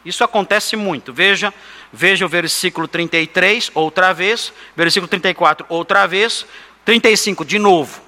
[0.05, 1.13] Isso acontece muito.
[1.13, 1.55] Veja,
[1.93, 4.53] veja o versículo 33, outra vez.
[4.77, 6.47] Versículo 34, outra vez.
[6.85, 8.01] 35, de novo.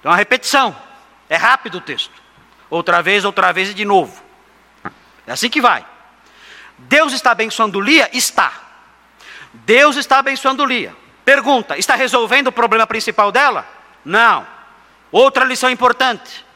[0.00, 0.76] Então, uma repetição.
[1.28, 2.12] É rápido o texto.
[2.70, 4.22] Outra vez, outra vez e de novo.
[5.26, 5.84] É assim que vai.
[6.78, 8.08] Deus está abençoando Lia?
[8.12, 8.52] Está.
[9.52, 10.94] Deus está abençoando Lia.
[11.24, 13.66] Pergunta: está resolvendo o problema principal dela?
[14.04, 14.46] Não.
[15.10, 16.46] Outra lição importante.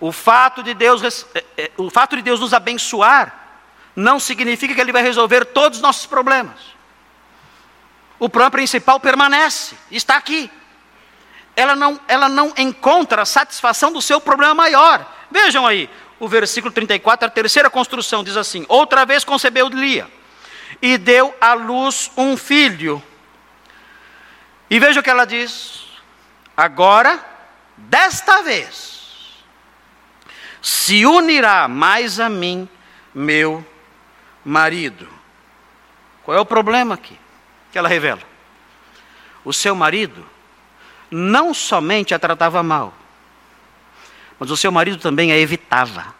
[0.00, 3.47] O fato de Deus, é, é, o fato de Deus nos abençoar
[3.98, 6.54] não significa que Ele vai resolver todos os nossos problemas.
[8.16, 10.48] O problema principal permanece, está aqui.
[11.56, 15.04] Ela não, ela não encontra satisfação do seu problema maior.
[15.28, 20.08] Vejam aí, o versículo 34, a terceira construção, diz assim: Outra vez concebeu Lia,
[20.80, 23.02] e deu à luz um filho.
[24.70, 25.88] E veja o que ela diz:
[26.56, 27.18] Agora,
[27.76, 29.42] desta vez,
[30.62, 32.68] se unirá mais a mim,
[33.12, 33.66] meu
[34.48, 35.06] marido.
[36.24, 37.18] Qual é o problema aqui?
[37.70, 38.22] Que ela revela.
[39.44, 40.24] O seu marido
[41.10, 42.94] não somente a tratava mal,
[44.38, 46.14] mas o seu marido também a evitava.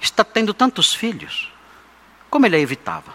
[0.00, 1.52] Está tendo tantos filhos,
[2.30, 3.14] como ele a evitava?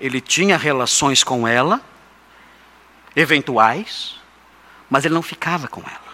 [0.00, 1.82] Ele tinha relações com ela,
[3.14, 4.18] eventuais,
[4.88, 6.10] mas ele não ficava com ela.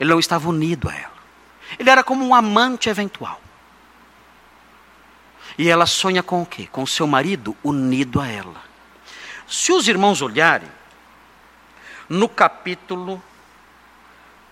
[0.00, 1.13] Ele não estava unido a ela.
[1.78, 3.40] Ele era como um amante eventual.
[5.56, 6.68] E ela sonha com o quê?
[6.70, 8.62] Com seu marido unido a ela.
[9.46, 10.68] Se os irmãos olharem,
[12.08, 13.22] no capítulo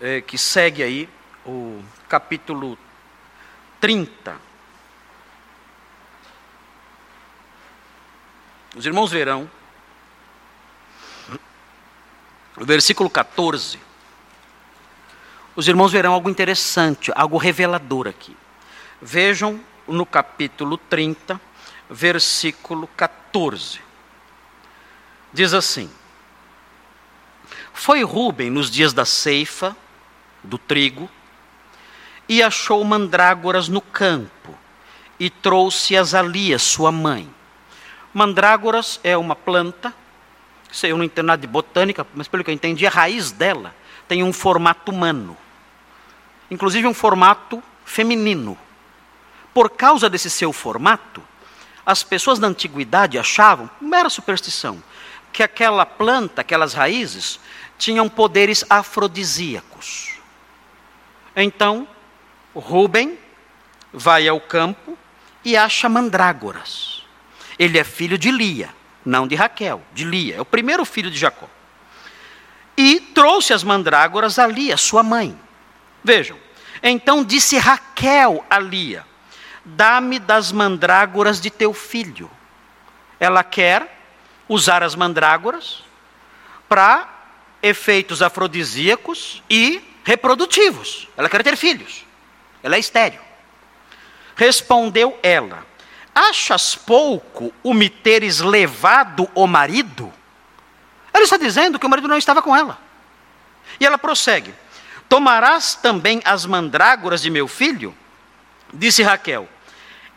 [0.00, 1.08] é, que segue aí,
[1.46, 2.78] o capítulo
[3.80, 4.36] 30.
[8.74, 9.50] Os irmãos verão,
[12.56, 13.78] o versículo 14.
[15.54, 18.36] Os irmãos verão algo interessante, algo revelador aqui.
[19.00, 21.40] Vejam no capítulo 30,
[21.90, 23.80] versículo 14.
[25.32, 25.90] Diz assim:
[27.72, 29.76] foi Rubem nos dias da ceifa
[30.42, 31.08] do trigo
[32.28, 34.56] e achou mandrágoras no campo
[35.18, 37.28] e trouxe-as a Lia, sua mãe.
[38.12, 39.92] Mandrágoras é uma planta,
[40.70, 43.74] sei, eu não entendo nada de botânica, mas pelo que eu entendi, a raiz dela
[44.08, 45.36] tem um formato humano,
[46.50, 48.56] inclusive um formato feminino.
[49.54, 51.22] Por causa desse seu formato,
[51.84, 54.82] as pessoas da antiguidade achavam, mera superstição,
[55.32, 57.40] que aquela planta, aquelas raízes,
[57.78, 60.12] tinham poderes afrodisíacos.
[61.34, 61.88] Então,
[62.54, 63.18] Rubem
[63.92, 64.96] vai ao campo
[65.44, 67.02] e acha mandrágoras.
[67.58, 68.70] Ele é filho de Lia,
[69.04, 71.48] não de Raquel, de Lia, é o primeiro filho de Jacó.
[72.76, 75.38] E trouxe as mandrágoras a Lia, sua mãe.
[76.02, 76.38] Vejam,
[76.82, 79.04] então disse Raquel a Lia:
[79.64, 82.30] Dá-me das mandrágoras de teu filho.
[83.20, 83.98] Ela quer
[84.48, 85.84] usar as mandrágoras
[86.68, 87.08] para
[87.62, 91.08] efeitos afrodisíacos e reprodutivos.
[91.16, 92.04] Ela quer ter filhos.
[92.62, 93.20] Ela é estéril.
[94.34, 95.64] Respondeu ela:
[96.14, 100.12] Achas pouco o me teres levado o marido?
[101.12, 102.78] Ela está dizendo que o marido não estava com ela.
[103.78, 104.54] E ela prossegue:
[105.08, 107.94] Tomarás também as mandrágoras de meu filho?
[108.72, 109.48] Disse Raquel: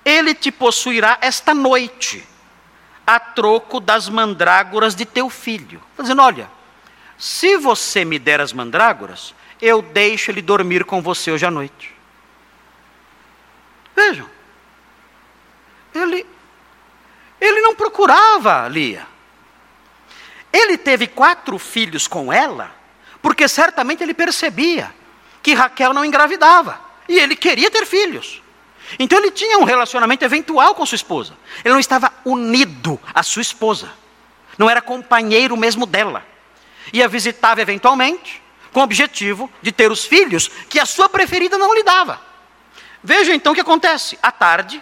[0.03, 2.25] Ele te possuirá esta noite,
[3.05, 5.81] a troco das mandrágoras de teu filho.
[5.91, 6.49] Está dizendo: Olha,
[7.17, 11.93] se você me der as mandrágoras, eu deixo ele dormir com você hoje à noite.
[13.95, 14.29] Vejam,
[15.93, 16.25] ele,
[17.39, 19.14] ele não procurava Lia.
[20.55, 22.73] Ele teve quatro filhos com ela,
[23.21, 24.89] porque certamente ele percebia
[25.43, 26.79] que Raquel não engravidava.
[27.09, 28.41] E ele queria ter filhos.
[28.97, 31.33] Então ele tinha um relacionamento eventual com sua esposa.
[31.61, 33.91] Ele não estava unido à sua esposa.
[34.57, 36.25] Não era companheiro mesmo dela.
[36.93, 38.41] Ia visitava eventualmente,
[38.71, 42.21] com o objetivo de ter os filhos que a sua preferida não lhe dava.
[43.03, 44.17] Veja então o que acontece.
[44.23, 44.81] À tarde,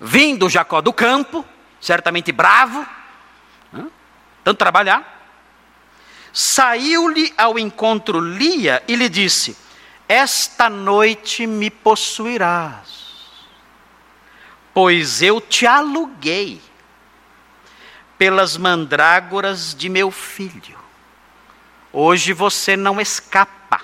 [0.00, 1.44] vindo Jacó do campo,
[1.80, 2.86] certamente bravo,
[4.46, 5.26] tanto trabalhar,
[6.32, 9.56] saiu-lhe ao encontro Lia e lhe disse:
[10.08, 13.24] esta noite me possuirás,
[14.72, 16.62] pois eu te aluguei
[18.16, 20.78] pelas mandrágoras de meu filho.
[21.92, 23.82] Hoje você não escapa.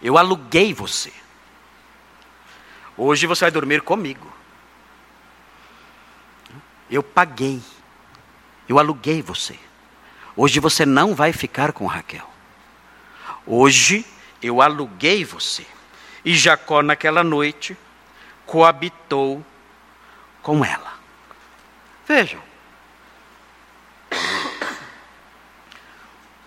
[0.00, 1.12] Eu aluguei você.
[2.96, 4.33] Hoje você vai dormir comigo.
[6.90, 7.62] Eu paguei.
[8.68, 9.58] Eu aluguei você.
[10.36, 12.28] Hoje você não vai ficar com Raquel.
[13.46, 14.04] Hoje
[14.42, 15.66] eu aluguei você.
[16.24, 17.76] E Jacó, naquela noite,
[18.46, 19.44] coabitou
[20.42, 20.94] com ela.
[22.06, 22.40] Vejam.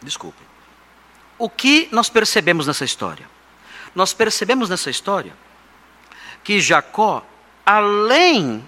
[0.02, 0.42] Desculpe.
[1.38, 3.30] O que nós percebemos nessa história?
[3.94, 5.34] Nós percebemos nessa história
[6.44, 7.26] que Jacó,
[7.66, 8.68] além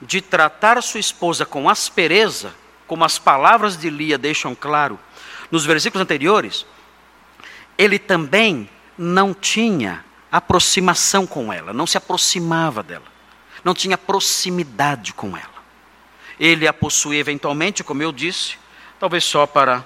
[0.00, 2.54] de tratar sua esposa com aspereza,
[2.86, 4.98] como as palavras de Lia deixam claro
[5.50, 6.66] nos versículos anteriores,
[7.78, 13.04] ele também não tinha aproximação com ela, não se aproximava dela,
[13.62, 15.54] não tinha proximidade com ela.
[16.38, 18.58] Ele a possuía eventualmente, como eu disse,
[18.98, 19.84] talvez só para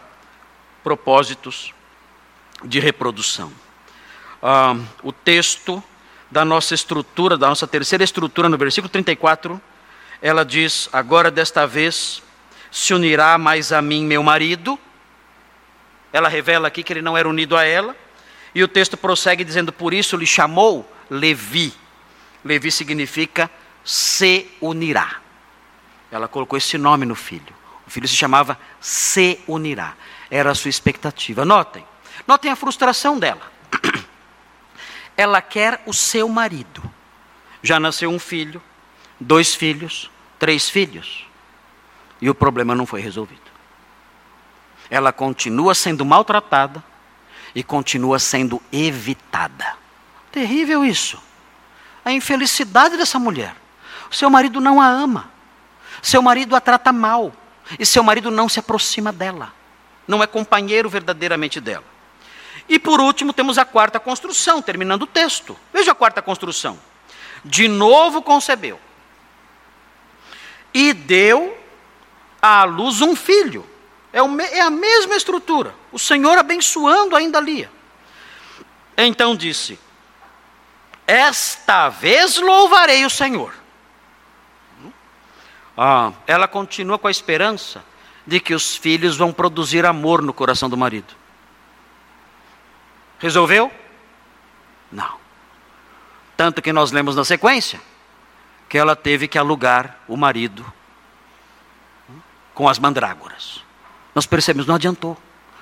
[0.83, 1.75] propósitos
[2.65, 3.53] de reprodução.
[4.43, 5.83] Ah, o texto
[6.31, 9.61] da nossa estrutura, da nossa terceira estrutura, no versículo 34,
[10.21, 12.23] ela diz: Agora desta vez
[12.71, 14.79] se unirá mais a mim meu marido,
[16.13, 17.97] ela revela aqui que ele não era unido a ela.
[18.55, 21.73] E o texto prossegue dizendo: Por isso lhe chamou Levi.
[22.45, 23.51] Levi significa
[23.85, 25.17] se unirá.
[26.11, 27.55] Ela colocou esse nome no filho.
[27.87, 29.95] O filho se chamava se unirá.
[30.31, 31.45] Era a sua expectativa.
[31.45, 31.85] Notem,
[32.27, 33.51] notem a frustração dela.
[35.17, 36.83] Ela quer o seu marido.
[37.63, 38.63] Já nasceu um filho,
[39.21, 41.27] dois filhos, três filhos.
[42.21, 43.49] E o problema não foi resolvido
[44.91, 46.83] ela continua sendo maltratada
[47.55, 49.77] e continua sendo evitada.
[50.31, 51.21] Terrível isso.
[52.05, 53.55] A infelicidade dessa mulher.
[54.11, 55.31] Seu marido não a ama.
[56.01, 57.33] Seu marido a trata mal.
[57.79, 59.53] E seu marido não se aproxima dela.
[60.07, 61.85] Não é companheiro verdadeiramente dela.
[62.69, 65.57] E por último, temos a quarta construção, terminando o texto.
[65.73, 66.79] Veja a quarta construção.
[67.45, 68.79] De novo concebeu.
[70.73, 71.57] E deu
[72.41, 73.69] à luz um filho
[74.13, 75.75] é, é a mesma estrutura.
[75.93, 77.69] O Senhor abençoando ainda ali.
[78.97, 79.79] Então disse:
[81.07, 83.55] Esta vez louvarei o Senhor.
[85.77, 87.85] Ah, ela continua com a esperança
[88.27, 91.15] de que os filhos vão produzir amor no coração do marido.
[93.19, 93.71] Resolveu?
[94.91, 95.19] Não.
[96.37, 97.81] Tanto que nós lemos na sequência
[98.69, 100.71] que ela teve que alugar o marido
[102.55, 103.65] com as mandrágoras.
[104.15, 105.17] Nós percebemos, não adiantou.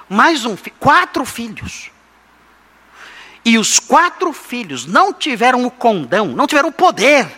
[0.08, 1.90] Mais um, quatro filhos.
[3.44, 7.28] E os quatro filhos não tiveram o condão, não tiveram o poder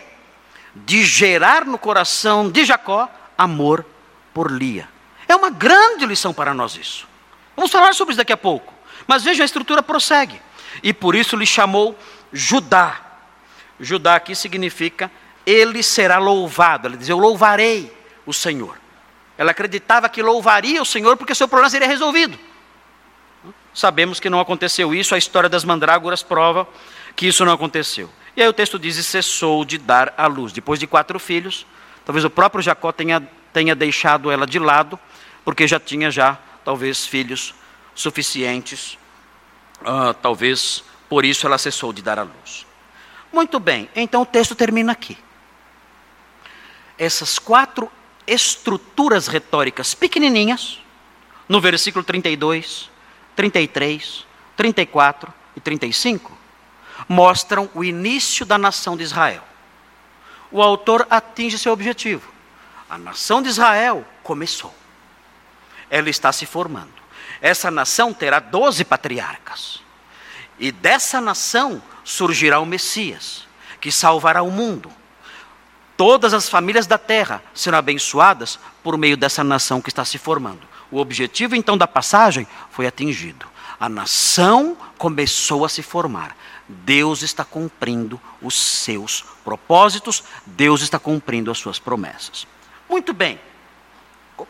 [0.73, 3.85] de gerar no coração de Jacó amor
[4.33, 4.87] por Lia.
[5.27, 7.07] É uma grande lição para nós isso.
[7.55, 8.73] Vamos falar sobre isso daqui a pouco.
[9.05, 10.41] Mas veja, a estrutura prossegue.
[10.81, 11.97] E por isso lhe chamou
[12.31, 13.01] Judá.
[13.79, 15.11] Judá aqui significa
[15.49, 16.87] ele será louvado.
[16.87, 17.91] Ele diz: Eu louvarei
[18.25, 18.77] o Senhor.
[19.37, 22.37] Ela acreditava que louvaria o Senhor porque seu problema seria resolvido.
[23.73, 26.67] Sabemos que não aconteceu isso, a história das mandrágoras prova
[27.15, 28.09] que isso não aconteceu.
[28.35, 30.51] E aí o texto diz: e cessou de dar à luz.
[30.51, 31.65] Depois de quatro filhos,
[32.05, 33.21] talvez o próprio Jacó tenha,
[33.51, 34.99] tenha deixado ela de lado,
[35.43, 37.55] porque já tinha já, talvez, filhos
[37.95, 38.97] suficientes.
[39.81, 42.67] Uh, talvez por isso ela cessou de dar à luz.
[43.31, 45.17] Muito bem, então o texto termina aqui.
[46.99, 47.89] Essas quatro
[48.27, 50.79] estruturas retóricas pequenininhas,
[51.47, 52.91] no versículo 32,
[53.35, 54.25] 33,
[54.57, 56.37] 34 e 35,
[57.07, 59.43] mostram o início da nação de Israel.
[60.51, 62.29] O autor atinge seu objetivo.
[62.89, 64.75] A nação de Israel começou.
[65.89, 66.91] Ela está se formando.
[67.41, 69.81] Essa nação terá doze patriarcas.
[70.59, 73.47] E dessa nação surgirá o Messias,
[73.79, 74.91] que salvará o mundo.
[75.99, 80.61] Todas as famílias da terra serão abençoadas por meio dessa nação que está se formando.
[80.89, 83.45] O objetivo então da passagem foi atingido.
[83.77, 86.37] A nação começou a se formar.
[86.69, 92.47] Deus está cumprindo os seus propósitos, Deus está cumprindo as suas promessas.
[92.89, 93.37] Muito bem.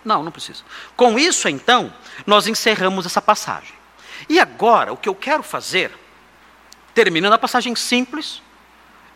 [0.06, 0.62] Não, não precisa.
[0.96, 1.92] Com isso, então,
[2.28, 3.74] nós encerramos essa passagem.
[4.30, 5.98] E agora, o que eu quero fazer,
[6.94, 8.40] terminando a passagem simples,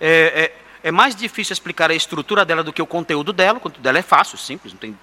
[0.01, 0.09] é,
[0.57, 3.57] é, é mais difícil explicar a estrutura dela do que o conteúdo dela.
[3.57, 4.97] O conteúdo dela é fácil, simples, não tem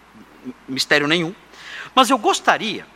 [0.69, 1.35] mistério nenhum.
[1.95, 2.87] Mas eu gostaria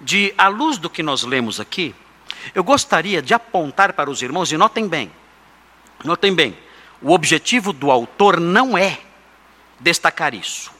[0.00, 1.94] de, à luz do que nós lemos aqui,
[2.54, 5.12] eu gostaria de apontar para os irmãos, e notem bem,
[6.02, 6.56] notem bem,
[7.02, 8.98] o objetivo do autor não é
[9.78, 10.72] destacar isso.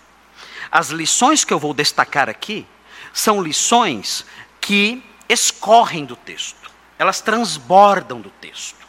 [0.70, 2.66] As lições que eu vou destacar aqui
[3.12, 4.24] são lições
[4.61, 8.86] que escorrem do texto, elas transbordam do texto.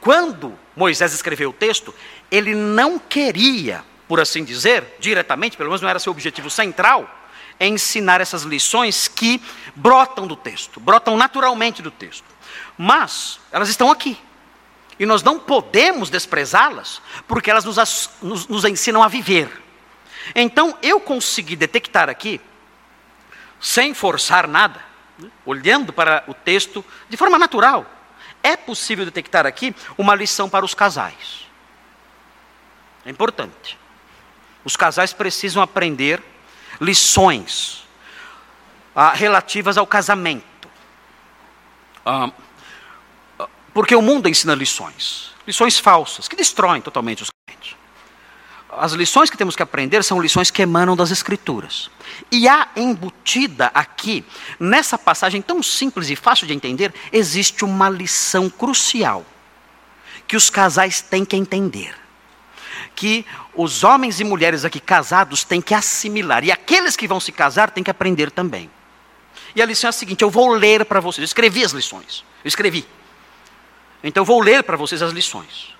[0.00, 1.94] Quando Moisés escreveu o texto,
[2.30, 7.10] ele não queria, por assim dizer, diretamente, pelo menos não era seu objetivo central,
[7.58, 9.42] ensinar essas lições que
[9.74, 12.24] brotam do texto, brotam naturalmente do texto.
[12.76, 14.18] Mas elas estão aqui.
[14.98, 19.50] E nós não podemos desprezá-las, porque elas nos, nos, nos ensinam a viver.
[20.34, 22.40] Então, eu consegui detectar aqui,
[23.60, 24.82] sem forçar nada,
[25.18, 27.86] né, olhando para o texto de forma natural,
[28.46, 31.46] é possível detectar aqui uma lição para os casais.
[33.04, 33.78] É importante.
[34.64, 36.22] Os casais precisam aprender
[36.80, 37.84] lições
[38.94, 40.68] ah, relativas ao casamento.
[42.04, 42.30] Ah,
[43.74, 47.35] porque o mundo ensina lições, lições falsas, que destroem totalmente os.
[48.78, 51.90] As lições que temos que aprender são lições que emanam das Escrituras.
[52.30, 54.22] E há embutida aqui,
[54.60, 59.24] nessa passagem tão simples e fácil de entender, existe uma lição crucial
[60.28, 61.94] que os casais têm que entender.
[62.94, 63.24] Que
[63.54, 67.70] os homens e mulheres aqui casados têm que assimilar, e aqueles que vão se casar
[67.70, 68.70] têm que aprender também.
[69.54, 71.22] E a lição é a seguinte: eu vou ler para vocês.
[71.22, 72.24] Eu escrevi as lições.
[72.44, 72.86] Eu escrevi.
[74.04, 75.74] Então eu vou ler para vocês as lições.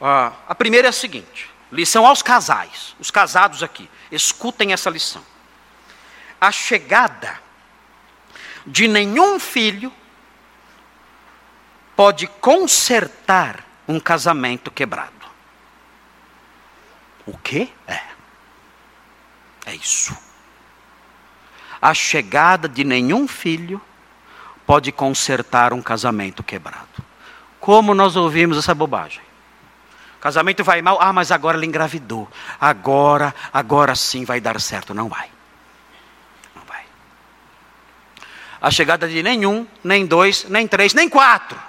[0.00, 5.22] Ah, a primeira é a seguinte: lição aos casais, os casados aqui, escutem essa lição.
[6.40, 7.40] A chegada
[8.64, 9.92] de nenhum filho
[11.96, 15.12] pode consertar um casamento quebrado.
[17.26, 17.72] O que?
[17.86, 18.02] É.
[19.66, 20.16] É isso.
[21.80, 23.80] A chegada de nenhum filho
[24.66, 27.04] pode consertar um casamento quebrado.
[27.58, 29.23] Como nós ouvimos essa bobagem?
[30.24, 32.26] Casamento vai mal, ah, mas agora ele engravidou.
[32.58, 34.94] Agora, agora sim vai dar certo.
[34.94, 35.30] Não vai.
[36.56, 36.82] Não vai.
[38.58, 41.60] A chegada de nenhum, nem dois, nem três, nem quatro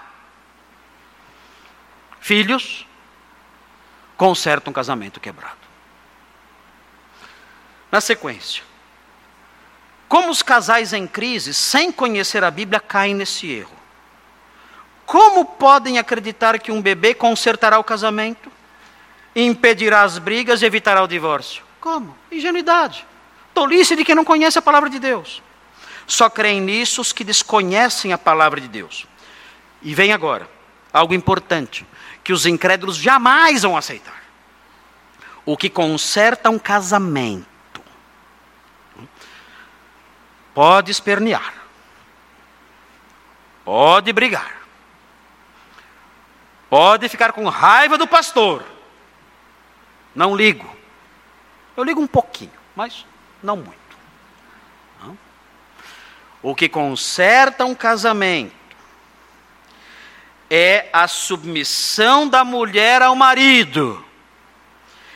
[2.22, 2.88] filhos
[4.16, 5.58] conserta um casamento quebrado.
[7.92, 8.64] Na sequência,
[10.08, 13.76] como os casais em crise, sem conhecer a Bíblia, caem nesse erro?
[15.06, 18.52] Como podem acreditar que um bebê consertará o casamento,
[19.36, 21.64] impedirá as brigas e evitará o divórcio?
[21.80, 22.16] Como?
[22.32, 23.06] Ingenuidade.
[23.54, 25.42] Tolice de quem não conhece a palavra de Deus.
[26.08, 29.08] Só creem nisso os que desconhecem a palavra de Deus.
[29.82, 30.50] E vem agora,
[30.92, 31.86] algo importante,
[32.24, 34.24] que os incrédulos jamais vão aceitar.
[35.46, 37.46] O que conserta um casamento
[40.56, 41.54] pode espernear,
[43.64, 44.65] pode brigar,
[46.76, 48.62] Pode ficar com raiva do pastor.
[50.14, 50.70] Não ligo.
[51.78, 53.06] Eu ligo um pouquinho, mas
[53.42, 53.98] não muito.
[55.02, 55.18] Não?
[56.44, 58.54] O que conserta um casamento
[60.50, 64.06] é a submissão da mulher ao marido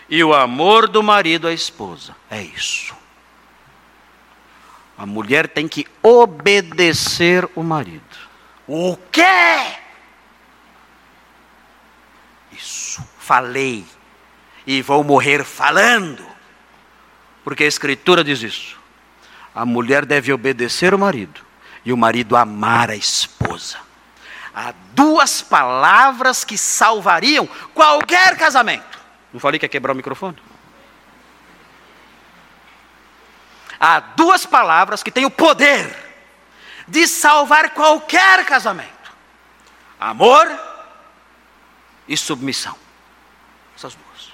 [0.08, 2.16] e o amor do marido à esposa.
[2.32, 2.96] É isso.
[4.98, 8.18] A mulher tem que obedecer o marido.
[8.66, 9.78] O quê?
[12.60, 13.86] isso, falei,
[14.66, 16.26] e vou morrer falando,
[17.44, 18.80] porque a Escritura diz isso.
[19.54, 21.40] A mulher deve obedecer o marido,
[21.86, 23.78] e o marido amar a esposa.
[24.52, 28.98] Há duas palavras que salvariam qualquer casamento.
[29.32, 30.38] Não falei que ia quebrar o microfone?
[33.80, 35.96] Há duas palavras que têm o poder
[36.88, 39.14] de salvar qualquer casamento:
[40.00, 40.48] amor
[42.08, 42.89] e submissão.
[43.80, 44.34] Essas duas.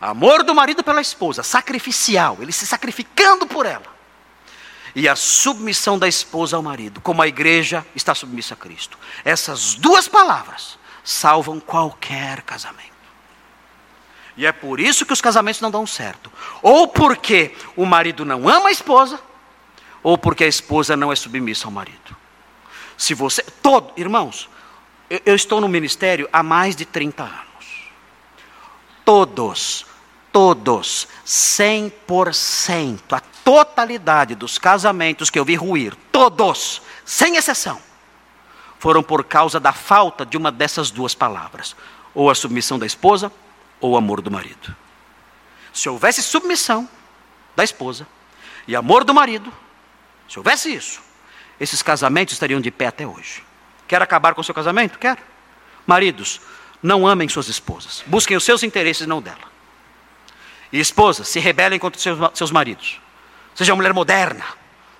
[0.00, 3.96] Amor do marido pela esposa, sacrificial, ele se sacrificando por ela.
[4.94, 8.96] e a submissão da esposa ao marido, como a igreja está submissa a Cristo.
[9.24, 12.96] Essas duas palavras salvam qualquer casamento.
[14.38, 16.32] E é por isso que os casamentos não dão certo.
[16.62, 19.20] Ou porque o marido não ama a esposa,
[20.02, 22.16] ou porque a esposa não é submissa ao marido.
[22.96, 24.48] Se você, todo, irmãos,
[25.10, 27.45] eu, eu estou no ministério há mais de 30 anos.
[29.06, 29.86] Todos,
[30.32, 37.80] todos, 100%, a totalidade dos casamentos que eu vi ruir, todos, sem exceção,
[38.80, 41.76] foram por causa da falta de uma dessas duas palavras:
[42.12, 43.30] ou a submissão da esposa,
[43.80, 44.74] ou o amor do marido.
[45.72, 46.88] Se houvesse submissão
[47.54, 48.08] da esposa
[48.66, 49.52] e amor do marido,
[50.28, 51.00] se houvesse isso,
[51.60, 53.44] esses casamentos estariam de pé até hoje.
[53.86, 54.98] Quer acabar com o seu casamento?
[54.98, 55.16] Quer.
[55.86, 56.40] Maridos,
[56.82, 58.02] não amem suas esposas.
[58.06, 59.56] Busquem os seus interesses não dela.
[60.72, 63.00] E esposas, se rebelem contra seus, seus maridos.
[63.54, 64.44] Seja uma mulher moderna,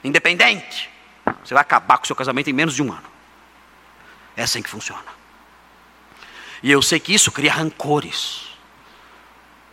[0.03, 0.89] independente.
[1.45, 3.07] Você vai acabar com o seu casamento em menos de um ano.
[4.37, 5.17] É assim que funciona.
[6.63, 8.49] E eu sei que isso cria rancores.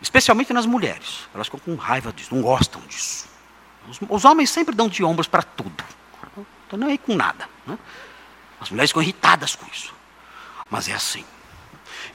[0.00, 1.28] Especialmente nas mulheres.
[1.34, 3.26] Elas ficam com raiva disso, não gostam disso.
[3.88, 5.84] Os, os homens sempre dão de ombros para tudo.
[6.36, 7.48] Não estão nem aí com nada.
[7.66, 7.78] Né?
[8.60, 9.94] As mulheres ficam irritadas com isso.
[10.70, 11.24] Mas é assim.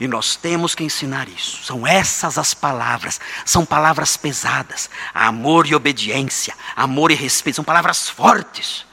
[0.00, 1.62] E nós temos que ensinar isso.
[1.62, 3.20] São essas as palavras.
[3.44, 4.88] São palavras pesadas.
[5.12, 6.54] Amor e obediência.
[6.74, 7.56] Amor e respeito.
[7.56, 8.86] São palavras fortes.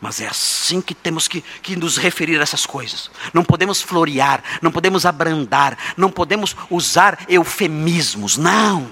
[0.00, 3.10] Mas é assim que temos que, que, nos referir a essas coisas.
[3.34, 8.36] Não podemos florear, não podemos abrandar, não podemos usar eufemismos.
[8.36, 8.88] Não.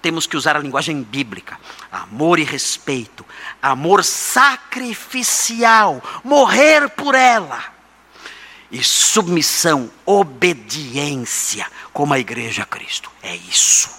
[0.00, 1.60] Temos que usar a linguagem bíblica.
[1.90, 3.26] Amor e respeito.
[3.60, 6.02] Amor sacrificial.
[6.24, 7.81] Morrer por ela
[8.72, 13.12] e submissão, obediência, como a igreja a Cristo.
[13.22, 13.90] É isso.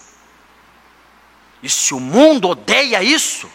[1.62, 3.48] E se o mundo odeia isso,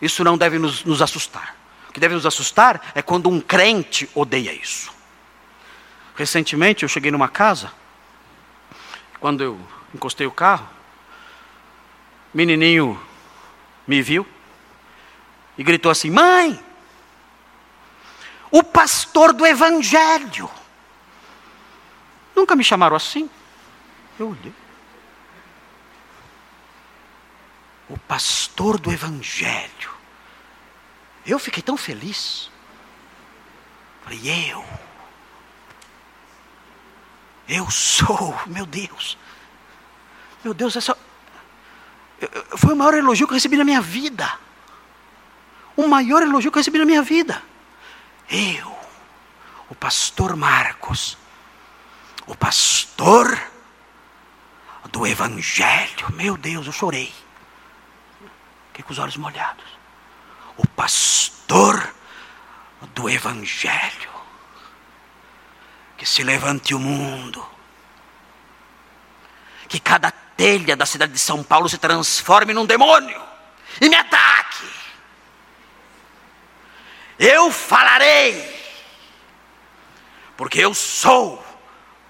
[0.00, 1.54] isso não deve nos, nos assustar.
[1.90, 4.90] O que deve nos assustar é quando um crente odeia isso.
[6.16, 7.70] Recentemente eu cheguei numa casa,
[9.20, 9.60] quando eu
[9.94, 10.66] encostei o carro,
[12.32, 12.98] menininho
[13.86, 14.26] me viu
[15.58, 16.58] e gritou assim: Mãe,
[18.50, 20.50] o pastor do Evangelho.
[22.34, 23.28] Nunca me chamaram assim.
[24.18, 24.54] Eu olhei.
[27.88, 29.90] O pastor do Evangelho.
[31.26, 32.50] Eu fiquei tão feliz.
[34.02, 34.64] Falei, eu.
[37.48, 39.18] Eu sou, meu Deus.
[40.42, 40.96] Meu Deus, essa
[42.56, 44.38] foi o maior elogio que eu recebi na minha vida.
[45.76, 47.42] O maior elogio que eu recebi na minha vida.
[48.30, 48.78] Eu,
[49.68, 51.18] o pastor Marcos,
[52.26, 53.50] o pastor
[54.90, 56.12] do Evangelho.
[56.12, 57.12] Meu Deus, eu chorei.
[58.68, 59.64] Fiquei com os olhos molhados.
[60.56, 61.92] O pastor
[62.94, 64.10] do Evangelho.
[65.96, 67.44] Que se levante o mundo.
[69.68, 73.20] Que cada telha da cidade de São Paulo se transforme num demônio
[73.80, 74.79] e me ataque.
[77.22, 78.48] Eu falarei,
[80.38, 81.44] porque eu sou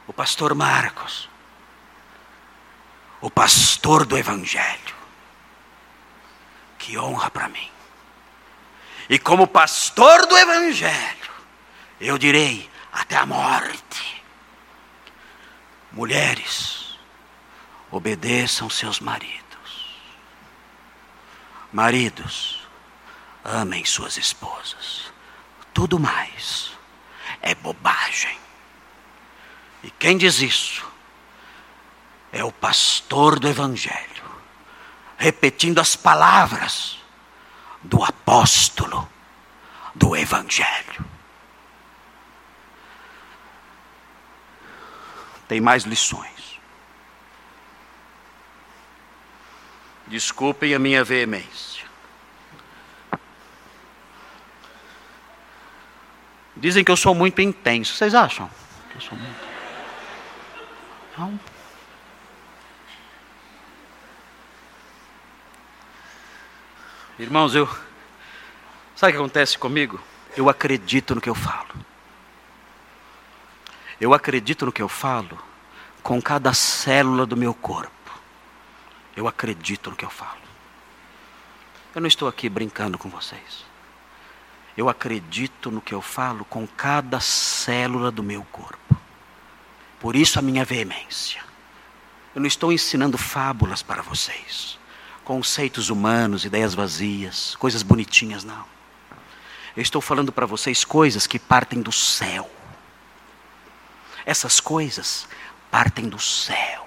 [0.07, 1.29] o pastor Marcos,
[3.21, 4.95] o pastor do Evangelho.
[6.79, 7.69] Que honra para mim.
[9.09, 11.33] E como pastor do Evangelho,
[12.01, 14.25] eu direi até a morte:
[15.91, 16.97] mulheres,
[17.91, 19.41] obedeçam seus maridos.
[21.73, 22.60] Maridos,
[23.45, 25.13] amem suas esposas.
[25.73, 26.73] Tudo mais
[27.41, 28.39] é bobagem.
[29.83, 30.87] E quem diz isso
[32.33, 34.25] é o pastor do Evangelho,
[35.17, 36.99] repetindo as palavras
[37.83, 39.09] do apóstolo
[39.95, 41.05] do Evangelho.
[45.49, 46.61] Tem mais lições.
[50.07, 51.80] Desculpem a minha veemência.
[56.61, 57.95] Dizem que eu sou muito intenso.
[57.95, 58.49] Vocês acham?
[58.91, 59.49] Que eu sou muito.
[61.17, 61.41] Não.
[67.19, 67.67] Irmãos, eu.
[68.95, 69.99] Sabe o que acontece comigo?
[70.37, 71.75] Eu acredito no que eu falo.
[73.99, 75.39] Eu acredito no que eu falo
[76.03, 77.91] com cada célula do meu corpo.
[79.17, 80.41] Eu acredito no que eu falo.
[81.95, 83.70] Eu não estou aqui brincando com vocês.
[84.77, 88.97] Eu acredito no que eu falo com cada célula do meu corpo.
[89.99, 91.43] Por isso a minha veemência.
[92.35, 94.79] Eu não estou ensinando fábulas para vocês.
[95.25, 98.65] conceitos humanos, ideias vazias, coisas bonitinhas, não.
[99.77, 102.51] Eu estou falando para vocês coisas que partem do céu.
[104.27, 105.29] Essas coisas
[105.71, 106.87] partem do céu.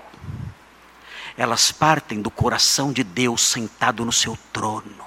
[1.37, 5.05] Elas partem do coração de Deus sentado no seu trono.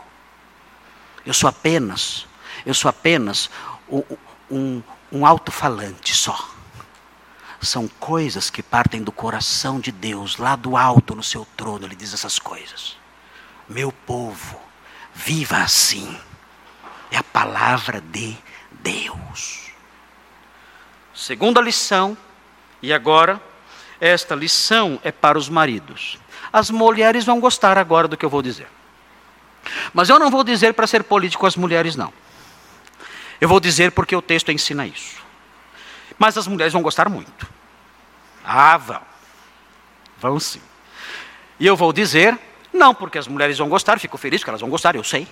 [1.24, 2.26] Eu sou apenas,
[2.66, 3.48] eu sou apenas
[3.88, 4.02] um,
[4.50, 6.50] um, um alto-falante só.
[7.62, 11.94] São coisas que partem do coração de Deus, lá do alto no seu trono, ele
[11.94, 12.96] diz essas coisas.
[13.68, 14.60] Meu povo,
[15.14, 16.18] viva assim.
[17.10, 18.36] É a palavra de
[18.72, 19.70] Deus.
[21.14, 22.16] Segunda lição,
[22.82, 23.40] e agora,
[24.00, 26.18] esta lição é para os maridos.
[26.52, 28.68] As mulheres vão gostar agora do que eu vou dizer.
[29.94, 32.12] Mas eu não vou dizer para ser político as mulheres, não.
[33.40, 35.24] Eu vou dizer porque o texto ensina isso.
[36.18, 37.46] Mas as mulheres vão gostar muito.
[38.44, 39.02] Ah, vão.
[40.18, 40.60] Vão sim.
[41.58, 42.38] E eu vou dizer,
[42.72, 45.26] não porque as mulheres vão gostar, fico feliz que elas vão gostar, eu sei.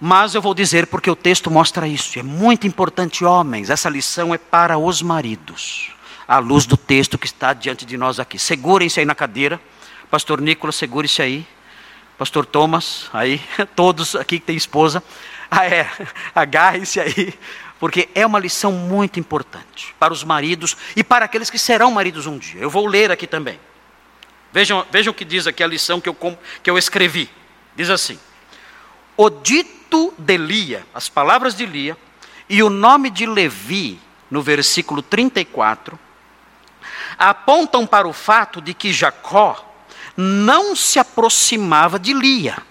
[0.00, 2.18] Mas eu vou dizer porque o texto mostra isso.
[2.18, 3.68] É muito importante, homens.
[3.68, 5.92] Essa lição é para os maridos.
[6.26, 8.38] À luz do texto que está diante de nós aqui.
[8.38, 9.60] Segurem-se aí na cadeira.
[10.10, 11.46] Pastor Nicolas, segure-se aí.
[12.16, 13.42] Pastor Thomas, aí.
[13.76, 15.02] Todos aqui que têm esposa.
[15.52, 15.90] Ah, é.
[16.34, 17.34] Agarre-se aí.
[17.80, 22.26] Porque é uma lição muito importante para os maridos e para aqueles que serão maridos
[22.26, 22.60] um dia.
[22.60, 23.58] Eu vou ler aqui também.
[24.52, 26.16] Vejam, vejam o que diz aqui a lição que eu,
[26.62, 27.28] que eu escrevi.
[27.74, 28.18] Diz assim:
[29.16, 31.96] O dito de Lia, as palavras de Lia,
[32.48, 33.98] e o nome de Levi,
[34.30, 35.98] no versículo 34,
[37.18, 39.66] apontam para o fato de que Jacó
[40.16, 42.69] não se aproximava de Lia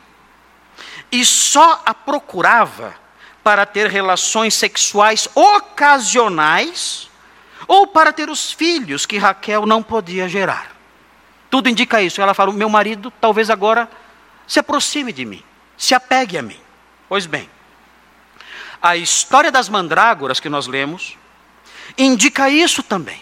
[1.11, 2.95] e só a procurava
[3.43, 7.09] para ter relações sexuais ocasionais
[7.67, 10.75] ou para ter os filhos que Raquel não podia gerar.
[11.49, 12.21] Tudo indica isso.
[12.21, 13.89] Ela fala: meu marido talvez agora
[14.47, 15.43] se aproxime de mim,
[15.77, 16.59] se apegue a mim.
[17.07, 17.49] Pois bem,
[18.81, 21.17] a história das mandrágoras que nós lemos
[21.97, 23.21] indica isso também,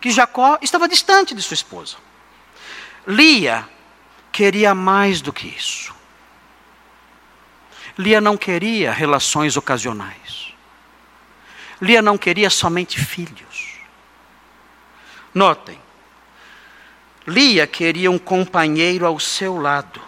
[0.00, 1.96] que Jacó estava distante de sua esposa.
[3.06, 3.68] Lia
[4.30, 5.94] queria mais do que isso.
[7.98, 10.52] Lia não queria relações ocasionais.
[11.80, 13.72] Lia não queria somente filhos.
[15.34, 15.78] Notem,
[17.26, 20.00] Lia queria um companheiro ao seu lado.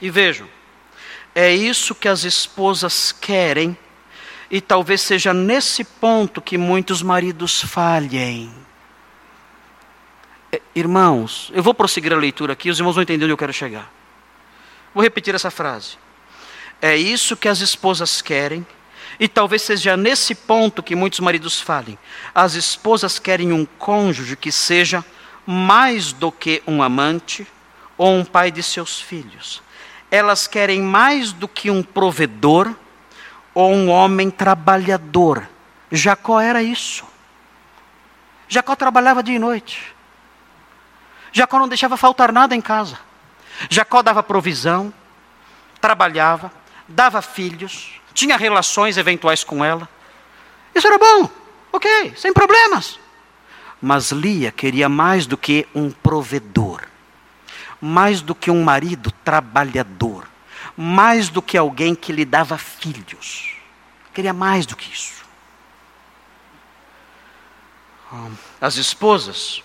[0.00, 0.48] E vejam,
[1.34, 3.76] é isso que as esposas querem,
[4.50, 8.52] e talvez seja nesse ponto que muitos maridos falhem.
[10.52, 13.52] É, irmãos, eu vou prosseguir a leitura aqui, os irmãos vão entender onde eu quero
[13.52, 13.90] chegar.
[14.94, 15.98] Vou repetir essa frase.
[16.80, 18.66] É isso que as esposas querem,
[19.18, 21.98] e talvez seja nesse ponto que muitos maridos falem.
[22.34, 25.04] As esposas querem um cônjuge que seja
[25.46, 27.46] mais do que um amante
[27.96, 29.62] ou um pai de seus filhos
[30.14, 32.72] elas querem mais do que um provedor
[33.52, 35.48] ou um homem trabalhador.
[35.90, 37.04] Jacó era isso.
[38.46, 39.92] Jacó trabalhava dia e noite.
[41.32, 42.96] Jacó não deixava faltar nada em casa.
[43.68, 44.94] Jacó dava provisão,
[45.80, 46.52] trabalhava,
[46.88, 49.88] dava filhos, tinha relações eventuais com ela.
[50.74, 51.30] Isso era bom,
[51.72, 52.98] ok, sem problemas.
[53.80, 56.82] Mas Lia queria mais do que um provedor
[57.84, 60.26] mais do que um marido trabalhador,
[60.74, 63.56] mais do que alguém que lhe dava filhos.
[64.14, 65.22] Queria mais do que isso.
[68.58, 69.62] As esposas,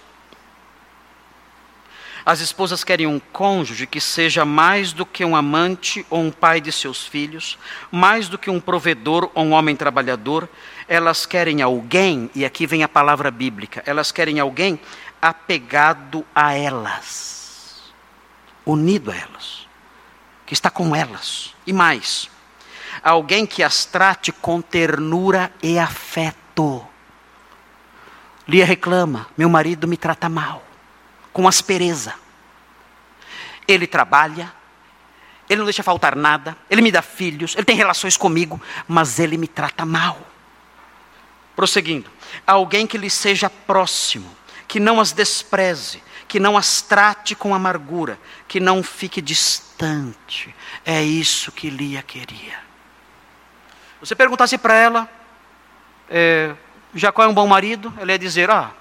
[2.26, 6.60] as esposas querem um cônjuge que seja mais do que um amante ou um pai
[6.62, 7.58] de seus filhos,
[7.92, 10.48] mais do que um provedor ou um homem trabalhador.
[10.88, 14.80] Elas querem alguém, e aqui vem a palavra bíblica, elas querem alguém
[15.22, 17.40] apegado a elas
[18.70, 19.68] unido a elas,
[20.46, 21.56] que está com elas.
[21.66, 22.30] E mais,
[23.04, 26.86] alguém que as trate com ternura e afeto.
[28.48, 30.64] Lia reclama: meu marido me trata mal,
[31.34, 32.14] com aspereza.
[33.68, 34.52] Ele trabalha,
[35.50, 39.38] ele não deixa faltar nada, ele me dá filhos, ele tem relações comigo, mas ele
[39.38, 40.20] me trata mal.
[41.56, 42.10] Prosseguindo,
[42.46, 44.36] alguém que lhe seja próximo,
[44.68, 50.54] que não as despreze, que não as trate com amargura, que não fique distante.
[50.86, 52.60] É isso que Lia queria.
[54.00, 55.10] Você perguntasse para ela,
[56.10, 56.56] é,
[56.94, 57.94] Jacó é um bom marido?
[57.98, 58.72] Ela ia dizer: Ah,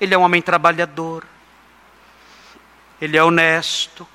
[0.00, 1.26] ele é um homem trabalhador,
[3.00, 4.06] ele é honesto,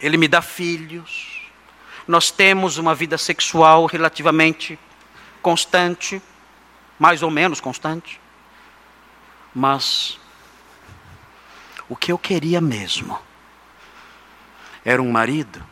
[0.00, 1.42] ele me dá filhos,
[2.06, 4.78] nós temos uma vida sexual relativamente
[5.42, 6.22] constante,
[6.98, 8.20] mais ou menos constante,
[9.54, 10.18] mas
[11.88, 13.18] o que eu queria mesmo
[14.84, 15.64] era um marido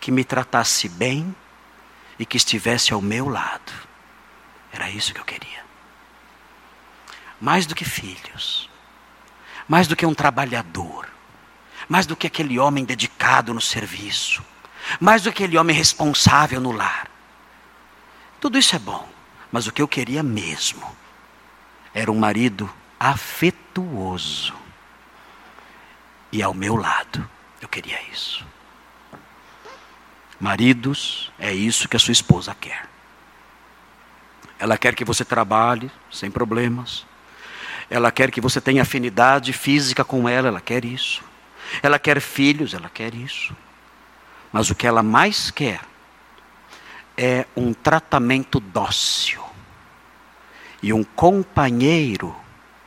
[0.00, 1.34] que me tratasse bem
[2.18, 3.72] e que estivesse ao meu lado.
[4.72, 5.64] Era isso que eu queria.
[7.40, 8.68] Mais do que filhos,
[9.66, 11.08] mais do que um trabalhador,
[11.90, 14.44] mais do que aquele homem dedicado no serviço,
[15.00, 17.10] mais do que aquele homem responsável no lar.
[18.40, 19.08] Tudo isso é bom,
[19.50, 20.88] mas o que eu queria mesmo
[21.92, 24.54] era um marido afetuoso.
[26.30, 27.28] E ao meu lado,
[27.60, 28.46] eu queria isso.
[30.38, 32.88] Maridos, é isso que a sua esposa quer.
[34.60, 37.04] Ela quer que você trabalhe sem problemas.
[37.90, 41.28] Ela quer que você tenha afinidade física com ela, ela quer isso.
[41.82, 43.54] Ela quer filhos, ela quer isso.
[44.52, 45.80] Mas o que ela mais quer
[47.16, 49.42] é um tratamento dócil
[50.82, 52.34] e um companheiro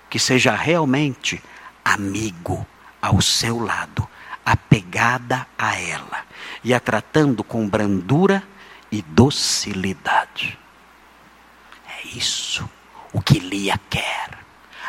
[0.10, 1.42] que seja realmente
[1.84, 2.66] amigo
[3.02, 4.08] ao seu lado,
[4.46, 6.26] apegada a ela
[6.64, 8.44] e a tratando com brandura
[8.92, 10.58] e docilidade.
[11.88, 12.70] É isso
[13.12, 14.40] o que Lia quer.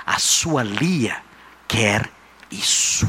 [0.06, 1.22] A sua Lia
[1.68, 2.10] quer
[2.50, 3.06] isso.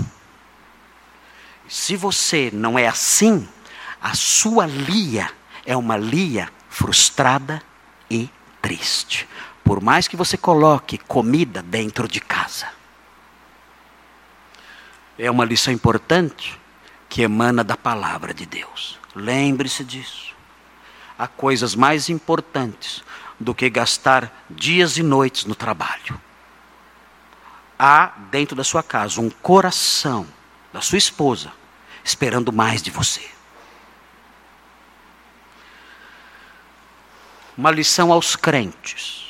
[1.67, 3.47] Se você não é assim,
[4.01, 5.31] a sua Lia
[5.65, 7.61] é uma Lia frustrada
[8.09, 8.29] e
[8.61, 9.27] triste.
[9.63, 12.67] Por mais que você coloque comida dentro de casa.
[15.17, 16.59] É uma lição importante
[17.09, 18.99] que emana da palavra de Deus.
[19.15, 20.35] Lembre-se disso.
[21.17, 23.01] Há coisas mais importantes
[23.39, 26.19] do que gastar dias e noites no trabalho.
[27.79, 30.27] Há dentro da sua casa um coração
[30.75, 31.53] da sua esposa
[32.03, 33.25] esperando mais de você.
[37.57, 39.25] Uma lição aos crentes.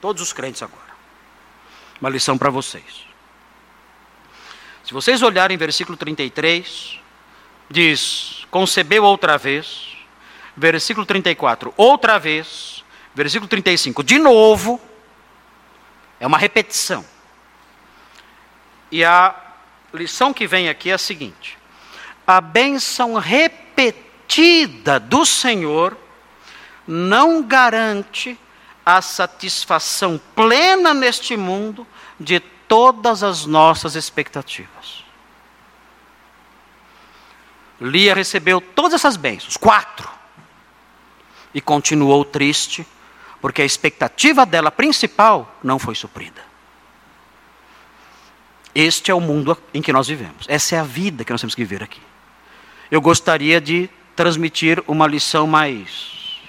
[0.00, 0.88] Todos os crentes agora.
[2.00, 3.04] Uma lição para vocês.
[4.82, 6.98] Se vocês olharem versículo 33,
[7.68, 9.98] diz: concebeu outra vez.
[10.56, 12.82] Versículo 34, outra vez.
[13.14, 14.80] Versículo 35, de novo.
[16.18, 17.04] É uma repetição.
[18.90, 19.48] E a
[19.92, 21.58] lição que vem aqui é a seguinte:
[22.26, 25.96] a bênção repetida do Senhor
[26.86, 28.38] não garante
[28.84, 31.86] a satisfação plena neste mundo
[32.18, 35.04] de todas as nossas expectativas.
[37.80, 40.08] Lia recebeu todas essas bênçãos, quatro,
[41.54, 42.86] e continuou triste,
[43.40, 46.49] porque a expectativa dela principal não foi suprida.
[48.80, 51.54] Este é o mundo em que nós vivemos, essa é a vida que nós temos
[51.54, 52.00] que viver aqui.
[52.90, 56.40] Eu gostaria de transmitir uma lição mais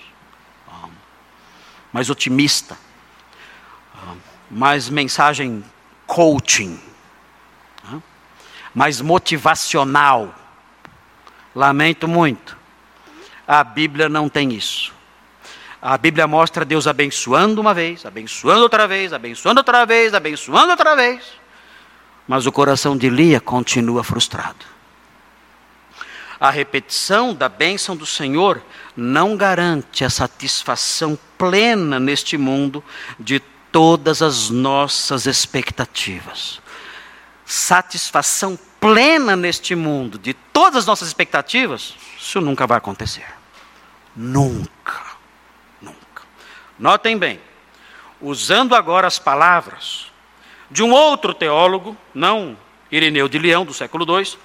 [1.91, 2.77] mais otimista,
[4.49, 5.61] mais mensagem
[6.07, 6.79] coaching,
[8.73, 10.33] mais motivacional.
[11.53, 12.57] Lamento muito.
[13.45, 14.93] A Bíblia não tem isso.
[15.81, 20.95] A Bíblia mostra Deus abençoando uma vez, abençoando outra vez, abençoando outra vez, abençoando outra
[20.95, 21.40] vez.
[22.27, 24.65] Mas o coração de Lia continua frustrado.
[26.39, 28.63] A repetição da bênção do Senhor
[28.97, 32.83] não garante a satisfação plena neste mundo
[33.19, 33.39] de
[33.71, 36.59] todas as nossas expectativas.
[37.45, 43.27] Satisfação plena neste mundo de todas as nossas expectativas, isso nunca vai acontecer.
[44.15, 45.01] Nunca.
[45.79, 46.23] Nunca.
[46.79, 47.39] Notem bem,
[48.19, 50.10] usando agora as palavras
[50.71, 52.57] de um outro teólogo, não
[52.91, 54.37] Irineu de Leão, do século II,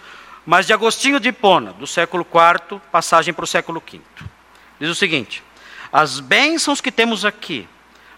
[0.45, 4.01] mas de Agostinho de Hipona, do século IV, passagem para o século V.
[4.79, 5.43] Diz o seguinte:
[5.93, 7.69] as bênçãos que temos aqui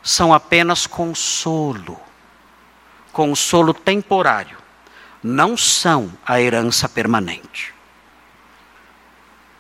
[0.02, 2.00] são apenas consolo,
[3.12, 4.58] consolo temporário,
[5.22, 7.74] não são a herança permanente.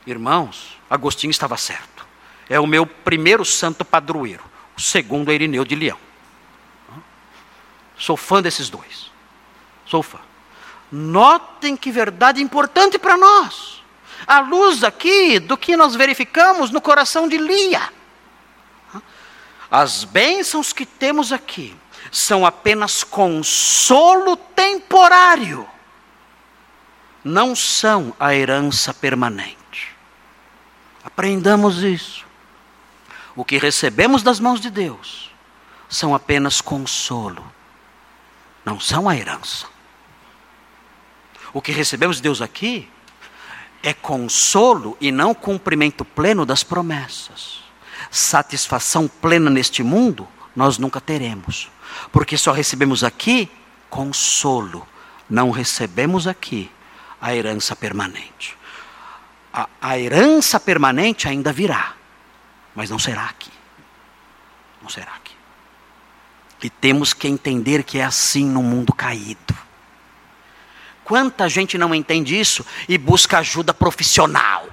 [0.06, 2.06] Irmãos, Agostinho estava certo.
[2.48, 4.42] É o meu primeiro santo padroeiro.
[4.76, 5.98] O segundo é Irineu de Leão.
[7.98, 9.10] Sou fã desses dois.
[9.84, 10.18] Sou fã.
[10.90, 13.82] Notem que verdade importante para nós.
[14.26, 17.92] A luz aqui do que nós verificamos no coração de Lia.
[19.70, 21.76] As bênçãos que temos aqui
[22.10, 25.68] são apenas consolo temporário,
[27.22, 29.94] não são a herança permanente.
[31.04, 32.26] Aprendamos isso.
[33.36, 35.30] O que recebemos das mãos de Deus
[35.88, 37.44] são apenas consolo,
[38.68, 39.66] não são a herança.
[41.54, 42.86] O que recebemos de Deus aqui
[43.82, 47.64] é consolo e não cumprimento pleno das promessas.
[48.10, 51.70] Satisfação plena neste mundo nós nunca teremos,
[52.12, 53.50] porque só recebemos aqui
[53.88, 54.86] consolo,
[55.30, 56.70] não recebemos aqui
[57.18, 58.54] a herança permanente.
[59.50, 61.94] A, a herança permanente ainda virá,
[62.74, 63.50] mas não será aqui.
[64.82, 65.37] Não será aqui.
[66.62, 69.56] E temos que entender que é assim no mundo caído.
[71.04, 74.68] Quanta gente não entende isso e busca ajuda profissional.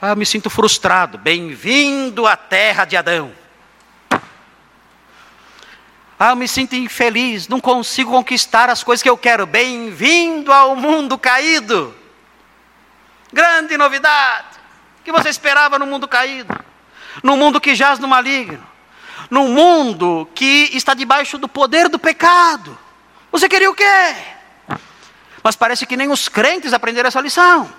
[0.00, 1.18] Ah, eu me sinto frustrado.
[1.18, 3.32] Bem-vindo à terra de Adão.
[6.18, 9.44] Ah, eu me sinto infeliz, não consigo conquistar as coisas que eu quero.
[9.44, 11.94] Bem-vindo ao mundo caído.
[13.32, 14.58] Grande novidade.
[15.00, 16.56] O que você esperava no mundo caído?
[17.22, 18.71] No mundo que jaz no maligno.
[19.30, 22.78] No mundo que está debaixo do poder do pecado.
[23.30, 24.14] Você queria o quê?
[25.42, 27.72] Mas parece que nem os crentes aprenderam essa lição.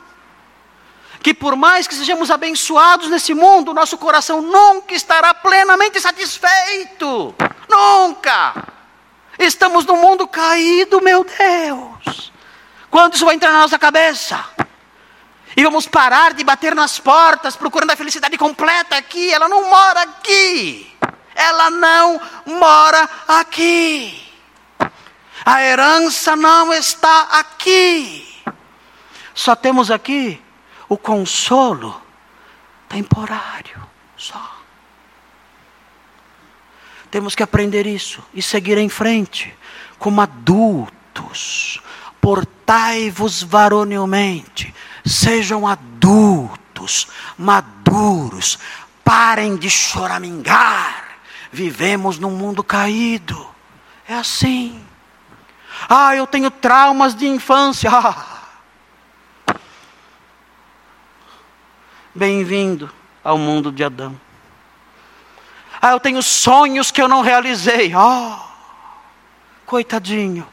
[1.22, 7.34] Que por mais que sejamos abençoados nesse mundo, nosso coração nunca estará plenamente satisfeito.
[7.70, 8.68] Nunca!
[9.40, 12.32] Estamos num mundo caído, meu Deus.
[12.90, 14.44] Quando isso vai entrar na nossa cabeça?
[15.56, 19.32] E vamos parar de bater nas portas procurando a felicidade completa aqui.
[19.32, 20.92] Ela não mora aqui.
[21.36, 24.22] Ela não mora aqui.
[25.46, 28.28] A herança não está aqui.
[29.34, 30.42] Só temos aqui
[30.88, 32.02] o consolo
[32.88, 33.82] temporário.
[34.16, 34.54] Só.
[37.10, 39.54] Temos que aprender isso e seguir em frente,
[40.00, 41.82] como adultos.
[42.22, 44.74] Portai-vos varonilmente,
[45.06, 47.08] sejam adultos,
[47.38, 48.58] maduros,
[49.04, 51.03] parem de choramingar.
[51.54, 53.48] Vivemos num mundo caído.
[54.08, 54.84] É assim.
[55.88, 57.92] Ah, eu tenho traumas de infância.
[57.94, 58.42] Ah.
[62.16, 62.92] Bem-vindo
[63.24, 64.20] ao mundo de Adão.
[65.80, 67.94] Ah, eu tenho sonhos que eu não realizei.
[67.96, 68.44] Ah,
[69.64, 70.48] coitadinho.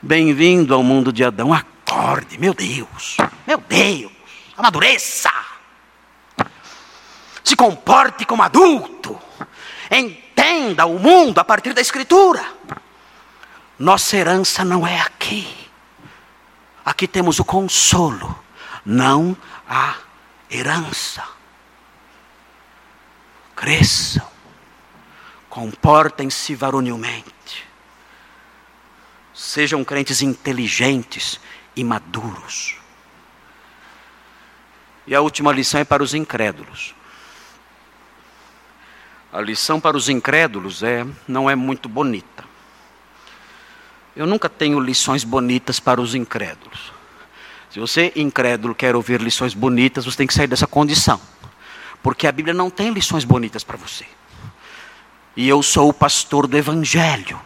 [0.00, 1.52] Bem-vindo ao mundo de Adão.
[1.52, 3.18] Acorde, meu Deus.
[3.46, 4.10] Meu Deus.
[4.56, 5.30] Amadureça.
[7.44, 9.20] Se comporte como adulto.
[9.96, 12.44] Entenda o mundo a partir da Escritura.
[13.78, 15.46] Nossa herança não é aqui.
[16.84, 18.38] Aqui temos o consolo,
[18.84, 19.36] não
[19.68, 19.96] a
[20.50, 21.24] herança
[23.54, 24.28] cresçam,
[25.48, 27.66] comportem-se varonilmente,
[29.32, 31.40] sejam crentes inteligentes
[31.74, 32.76] e maduros.
[35.06, 36.94] E a última lição é para os incrédulos.
[39.34, 42.44] A lição para os incrédulos é não é muito bonita.
[44.14, 46.92] Eu nunca tenho lições bonitas para os incrédulos.
[47.68, 51.20] Se você incrédulo quer ouvir lições bonitas, você tem que sair dessa condição.
[52.00, 54.06] Porque a Bíblia não tem lições bonitas para você.
[55.36, 57.40] E eu sou o pastor do Evangelho.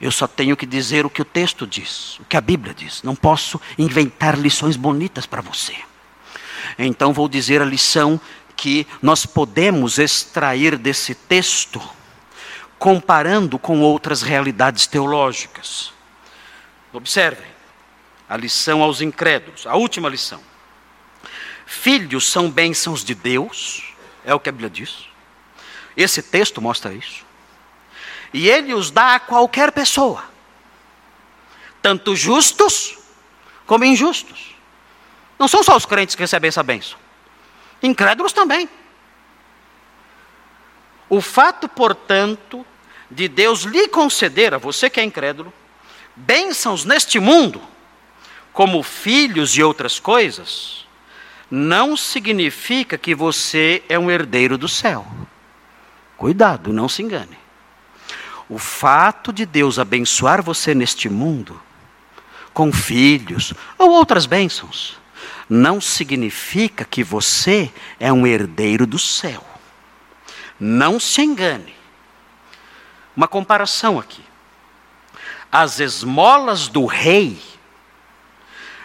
[0.00, 3.02] Eu só tenho que dizer o que o texto diz, o que a Bíblia diz.
[3.02, 5.76] Não posso inventar lições bonitas para você.
[6.78, 8.18] Então vou dizer a lição
[8.56, 11.80] que nós podemos extrair desse texto,
[12.78, 15.92] comparando com outras realidades teológicas.
[16.92, 17.54] Observem,
[18.28, 20.40] a lição aos incrédulos, a última lição.
[21.66, 23.94] Filhos são bênçãos de Deus,
[24.24, 25.06] é o que a Bíblia diz.
[25.96, 27.24] Esse texto mostra isso.
[28.32, 30.24] E ele os dá a qualquer pessoa,
[31.80, 32.98] tanto justos
[33.66, 34.54] como injustos.
[35.38, 36.98] Não são só os crentes que recebem essa bênção,
[37.84, 38.68] incrédulos também.
[41.08, 42.66] O fato, portanto,
[43.10, 45.52] de Deus lhe conceder, a você que é incrédulo,
[46.16, 47.60] bênçãos neste mundo,
[48.52, 50.86] como filhos e outras coisas,
[51.50, 55.06] não significa que você é um herdeiro do céu.
[56.16, 57.38] Cuidado, não se engane.
[58.48, 61.60] O fato de Deus abençoar você neste mundo,
[62.52, 64.96] com filhos ou outras bênçãos,
[65.48, 69.44] não significa que você é um herdeiro do céu.
[70.58, 71.74] Não se engane.
[73.16, 74.22] Uma comparação aqui.
[75.50, 77.40] As esmolas do rei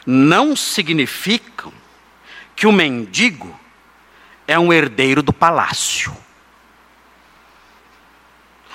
[0.05, 1.73] não significam
[2.55, 3.57] que o mendigo
[4.47, 6.15] é um herdeiro do palácio.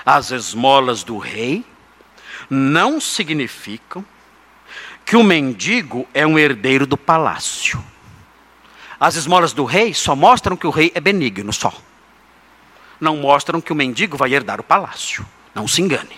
[0.06, 1.64] As esmolas do rei
[2.48, 4.04] não significam
[5.04, 7.82] que o mendigo é um herdeiro do palácio.
[8.98, 11.72] As esmolas do rei só mostram que o rei é benigno, só.
[12.98, 15.26] Não mostram que o mendigo vai herdar o palácio.
[15.54, 16.16] Não se engane.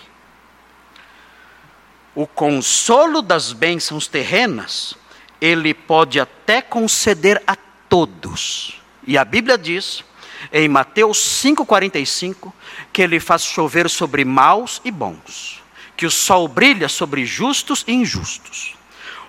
[2.15, 4.95] O consolo das bênçãos terrenas
[5.41, 7.55] ele pode até conceder a
[7.89, 8.81] todos.
[9.05, 10.03] E a Bíblia diz,
[10.51, 12.53] em Mateus 5,45,
[12.93, 15.61] que ele faz chover sobre maus e bons,
[15.95, 18.76] que o sol brilha sobre justos e injustos.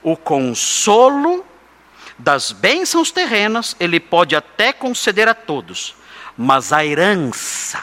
[0.03, 1.44] O consolo
[2.18, 5.94] das bênçãos terrenas ele pode até conceder a todos,
[6.36, 7.82] mas a herança,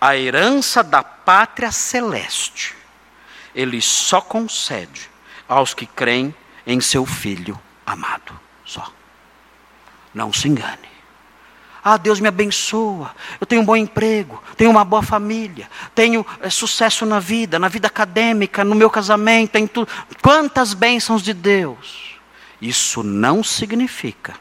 [0.00, 2.76] a herança da pátria celeste,
[3.54, 5.10] ele só concede
[5.48, 6.34] aos que creem
[6.66, 8.38] em seu Filho amado.
[8.64, 8.92] Só.
[10.14, 10.89] Não se engane.
[11.82, 13.14] Ah, Deus me abençoa.
[13.40, 17.68] Eu tenho um bom emprego, tenho uma boa família, tenho é, sucesso na vida, na
[17.68, 19.88] vida acadêmica, no meu casamento, em tudo.
[20.22, 22.10] Quantas bênçãos de Deus.
[22.60, 24.34] Isso não significa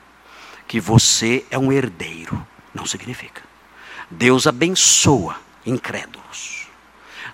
[0.67, 2.45] que você é um herdeiro.
[2.73, 3.41] Não significa.
[4.11, 6.67] Deus abençoa incrédulos.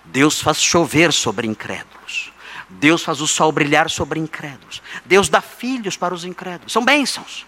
[0.06, 2.32] Deus faz chover sobre incrédulos.
[2.70, 4.82] Deus faz o sol brilhar sobre incrédulos.
[5.06, 6.72] Deus dá filhos para os incrédulos.
[6.72, 7.46] São bênçãos.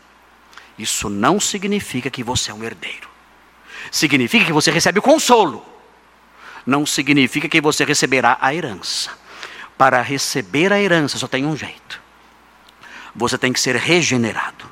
[0.77, 3.09] Isso não significa que você é um herdeiro.
[3.91, 5.65] Significa que você recebe o consolo.
[6.65, 9.11] Não significa que você receberá a herança.
[9.77, 12.01] Para receber a herança só tem um jeito.
[13.15, 14.69] Você tem que ser regenerado.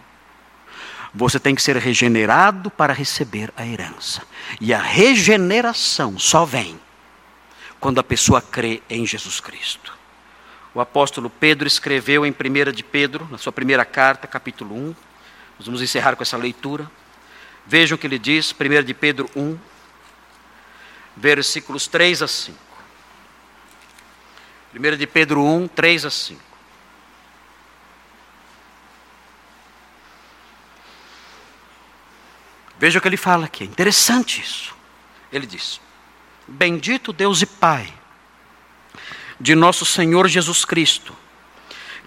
[1.13, 4.21] Você tem que ser regenerado para receber a herança.
[4.59, 6.79] E a regeneração só vem
[7.79, 9.93] quando a pessoa crê em Jesus Cristo.
[10.73, 14.95] O apóstolo Pedro escreveu em 1 de Pedro, na sua primeira carta, capítulo 1,
[15.57, 16.89] nós vamos encerrar com essa leitura.
[17.65, 19.57] Vejam o que ele diz, 1 de Pedro 1,
[21.15, 22.57] versículos 3 a 5.
[24.75, 26.41] 1 de Pedro 1, 3 a 5.
[32.77, 34.75] Veja o que ele fala aqui, é interessante isso.
[35.31, 35.79] Ele diz:
[36.47, 37.91] Bendito Deus e Pai
[39.39, 41.15] de nosso Senhor Jesus Cristo,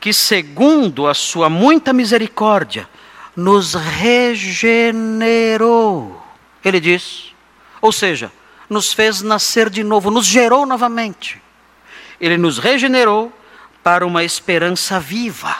[0.00, 2.88] que segundo a sua muita misericórdia,
[3.38, 5.00] nos regenerou.
[6.64, 7.32] Ele diz,
[7.80, 8.32] ou seja,
[8.68, 11.40] nos fez nascer de novo, nos gerou novamente.
[12.20, 13.32] Ele nos regenerou
[13.80, 15.58] para uma esperança viva,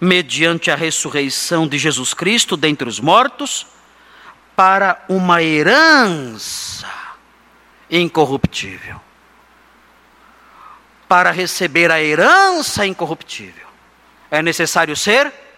[0.00, 3.66] mediante a ressurreição de Jesus Cristo dentre os mortos,
[4.54, 6.86] para uma herança
[7.90, 9.00] incorruptível.
[11.08, 13.66] Para receber a herança incorruptível,
[14.30, 15.49] é necessário ser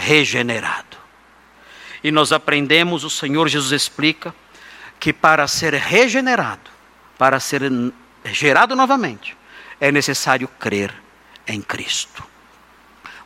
[0.00, 0.96] regenerado.
[2.02, 4.34] E nós aprendemos, o Senhor Jesus explica,
[4.98, 6.70] que para ser regenerado,
[7.18, 7.62] para ser
[8.24, 9.36] gerado novamente,
[9.80, 10.94] é necessário crer
[11.46, 12.24] em Cristo.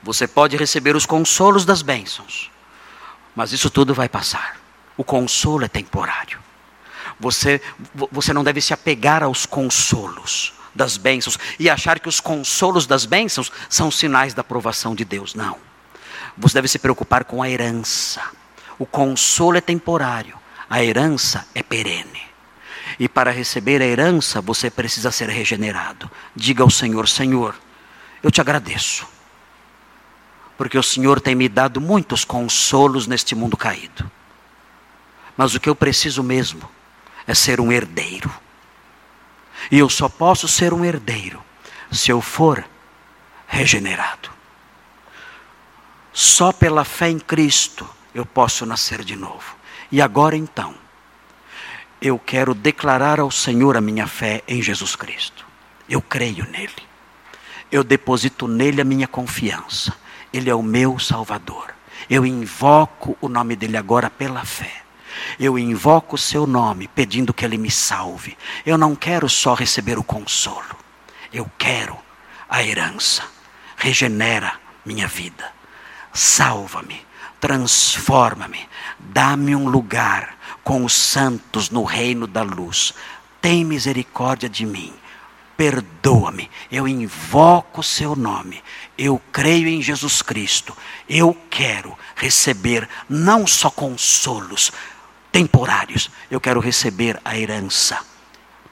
[0.03, 2.51] Você pode receber os consolos das bênçãos,
[3.35, 4.57] mas isso tudo vai passar.
[4.97, 6.39] O consolo é temporário.
[7.19, 7.61] Você,
[8.11, 13.07] você não deve se apegar aos consolos das bênçãos e achar que os consolos das
[13.07, 15.35] bênçãos são sinais da aprovação de Deus.
[15.35, 15.74] Não.
[16.37, 18.23] Você deve se preocupar com a herança.
[18.79, 20.37] O consolo é temporário,
[20.69, 22.23] a herança é perene.
[22.99, 26.11] E para receber a herança, você precisa ser regenerado.
[26.35, 27.55] Diga ao Senhor: Senhor,
[28.23, 29.07] eu te agradeço,
[30.57, 34.11] porque o Senhor tem me dado muitos consolos neste mundo caído.
[35.37, 36.69] Mas o que eu preciso mesmo
[37.27, 38.33] é ser um herdeiro.
[39.71, 41.43] E eu só posso ser um herdeiro
[41.91, 42.65] se eu for
[43.47, 44.34] regenerado.
[46.17, 47.85] Só pela fé em Cristo
[48.15, 49.57] eu posso nascer de novo.
[49.91, 50.73] E agora então,
[52.01, 55.45] eu quero declarar ao Senhor a minha fé em Jesus Cristo.
[55.89, 56.73] Eu creio nele.
[57.71, 59.93] Eu deposito nele a minha confiança.
[60.33, 61.75] Ele é o meu Salvador.
[62.09, 64.83] Eu invoco o nome dele agora pela fé.
[65.37, 68.39] Eu invoco o seu nome pedindo que ele me salve.
[68.65, 70.77] Eu não quero só receber o consolo.
[71.33, 71.99] Eu quero
[72.49, 73.25] a herança.
[73.77, 75.54] Regenera minha vida
[76.15, 77.05] salva-me,
[77.41, 78.69] transforma-me,
[79.01, 82.95] dá-me um lugar com os santos no reino da luz.
[83.43, 84.95] Tem misericórdia de mim.
[85.57, 88.61] Perdoa-me, eu invoco o seu nome,
[88.99, 90.77] eu creio em Jesus Cristo,
[91.09, 94.73] eu quero receber não só consolos
[95.31, 98.01] temporários, eu quero receber a herança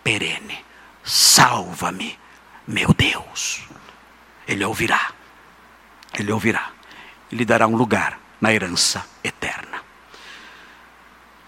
[0.03, 0.59] perene.
[1.05, 2.19] Salva-me,
[2.67, 3.63] meu Deus.
[4.49, 5.13] Ele ouvirá,
[6.19, 6.72] ele ouvirá
[7.33, 9.81] e lhe dará um lugar na herança eterna.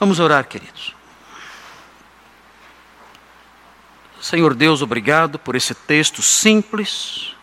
[0.00, 0.94] Vamos orar, queridos.
[4.20, 7.36] Senhor Deus, obrigado por esse texto simples,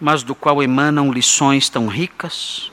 [0.00, 2.72] mas do qual emanam lições tão ricas.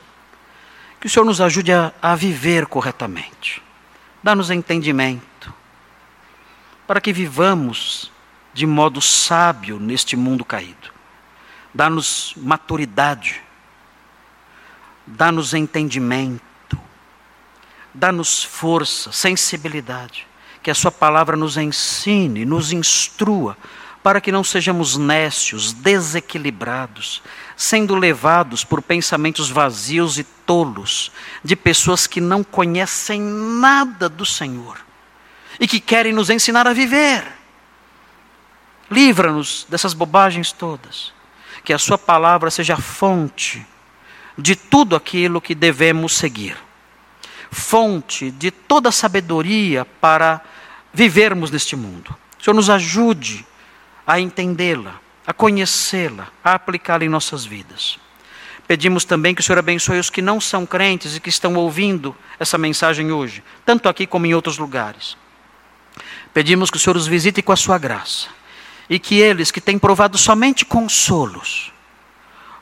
[1.02, 3.62] Que o Senhor nos ajude a, a viver corretamente.
[4.24, 5.54] Dá-nos entendimento,
[6.88, 8.10] para que vivamos
[8.54, 10.92] de modo sábio neste mundo caído.
[11.74, 13.42] Dá-nos maturidade
[15.06, 16.78] dá-nos entendimento,
[17.94, 20.28] dá-nos força, sensibilidade,
[20.62, 23.58] que a Sua palavra nos ensine, nos instrua,
[24.04, 27.22] para que não sejamos nécios, desequilibrados,
[27.56, 31.12] sendo levados por pensamentos vazios e tolos
[31.44, 34.80] de pessoas que não conhecem nada do Senhor
[35.60, 37.24] e que querem nos ensinar a viver.
[38.90, 41.14] Livra-nos dessas bobagens todas.
[41.64, 43.66] Que a Sua palavra seja a fonte
[44.42, 46.58] de tudo aquilo que devemos seguir
[47.52, 50.42] fonte de toda sabedoria para
[50.94, 52.16] vivermos neste mundo.
[52.40, 53.46] O Senhor nos ajude
[54.08, 58.00] a entendê-la, a conhecê-la, a aplicá-la em nossas vidas.
[58.68, 62.16] Pedimos também que o Senhor abençoe os que não são crentes e que estão ouvindo
[62.40, 65.18] essa mensagem hoje, tanto aqui como em outros lugares.
[66.34, 68.30] Pedimos que o Senhor os visite com a sua graça
[68.90, 71.71] e que eles que têm provado somente consolos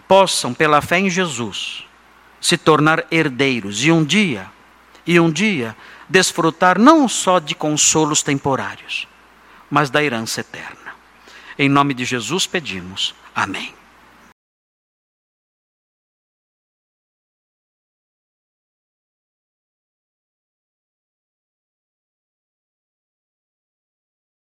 [0.09, 1.85] possam, pela fé em Jesus,
[2.41, 4.47] se tornar herdeiros e um dia,
[5.05, 5.77] e um dia,
[6.09, 9.07] desfrutar não só de consolos temporários,
[9.69, 10.95] mas da herança eterna.
[11.59, 13.13] Em nome de Jesus pedimos.
[13.35, 13.78] Amém.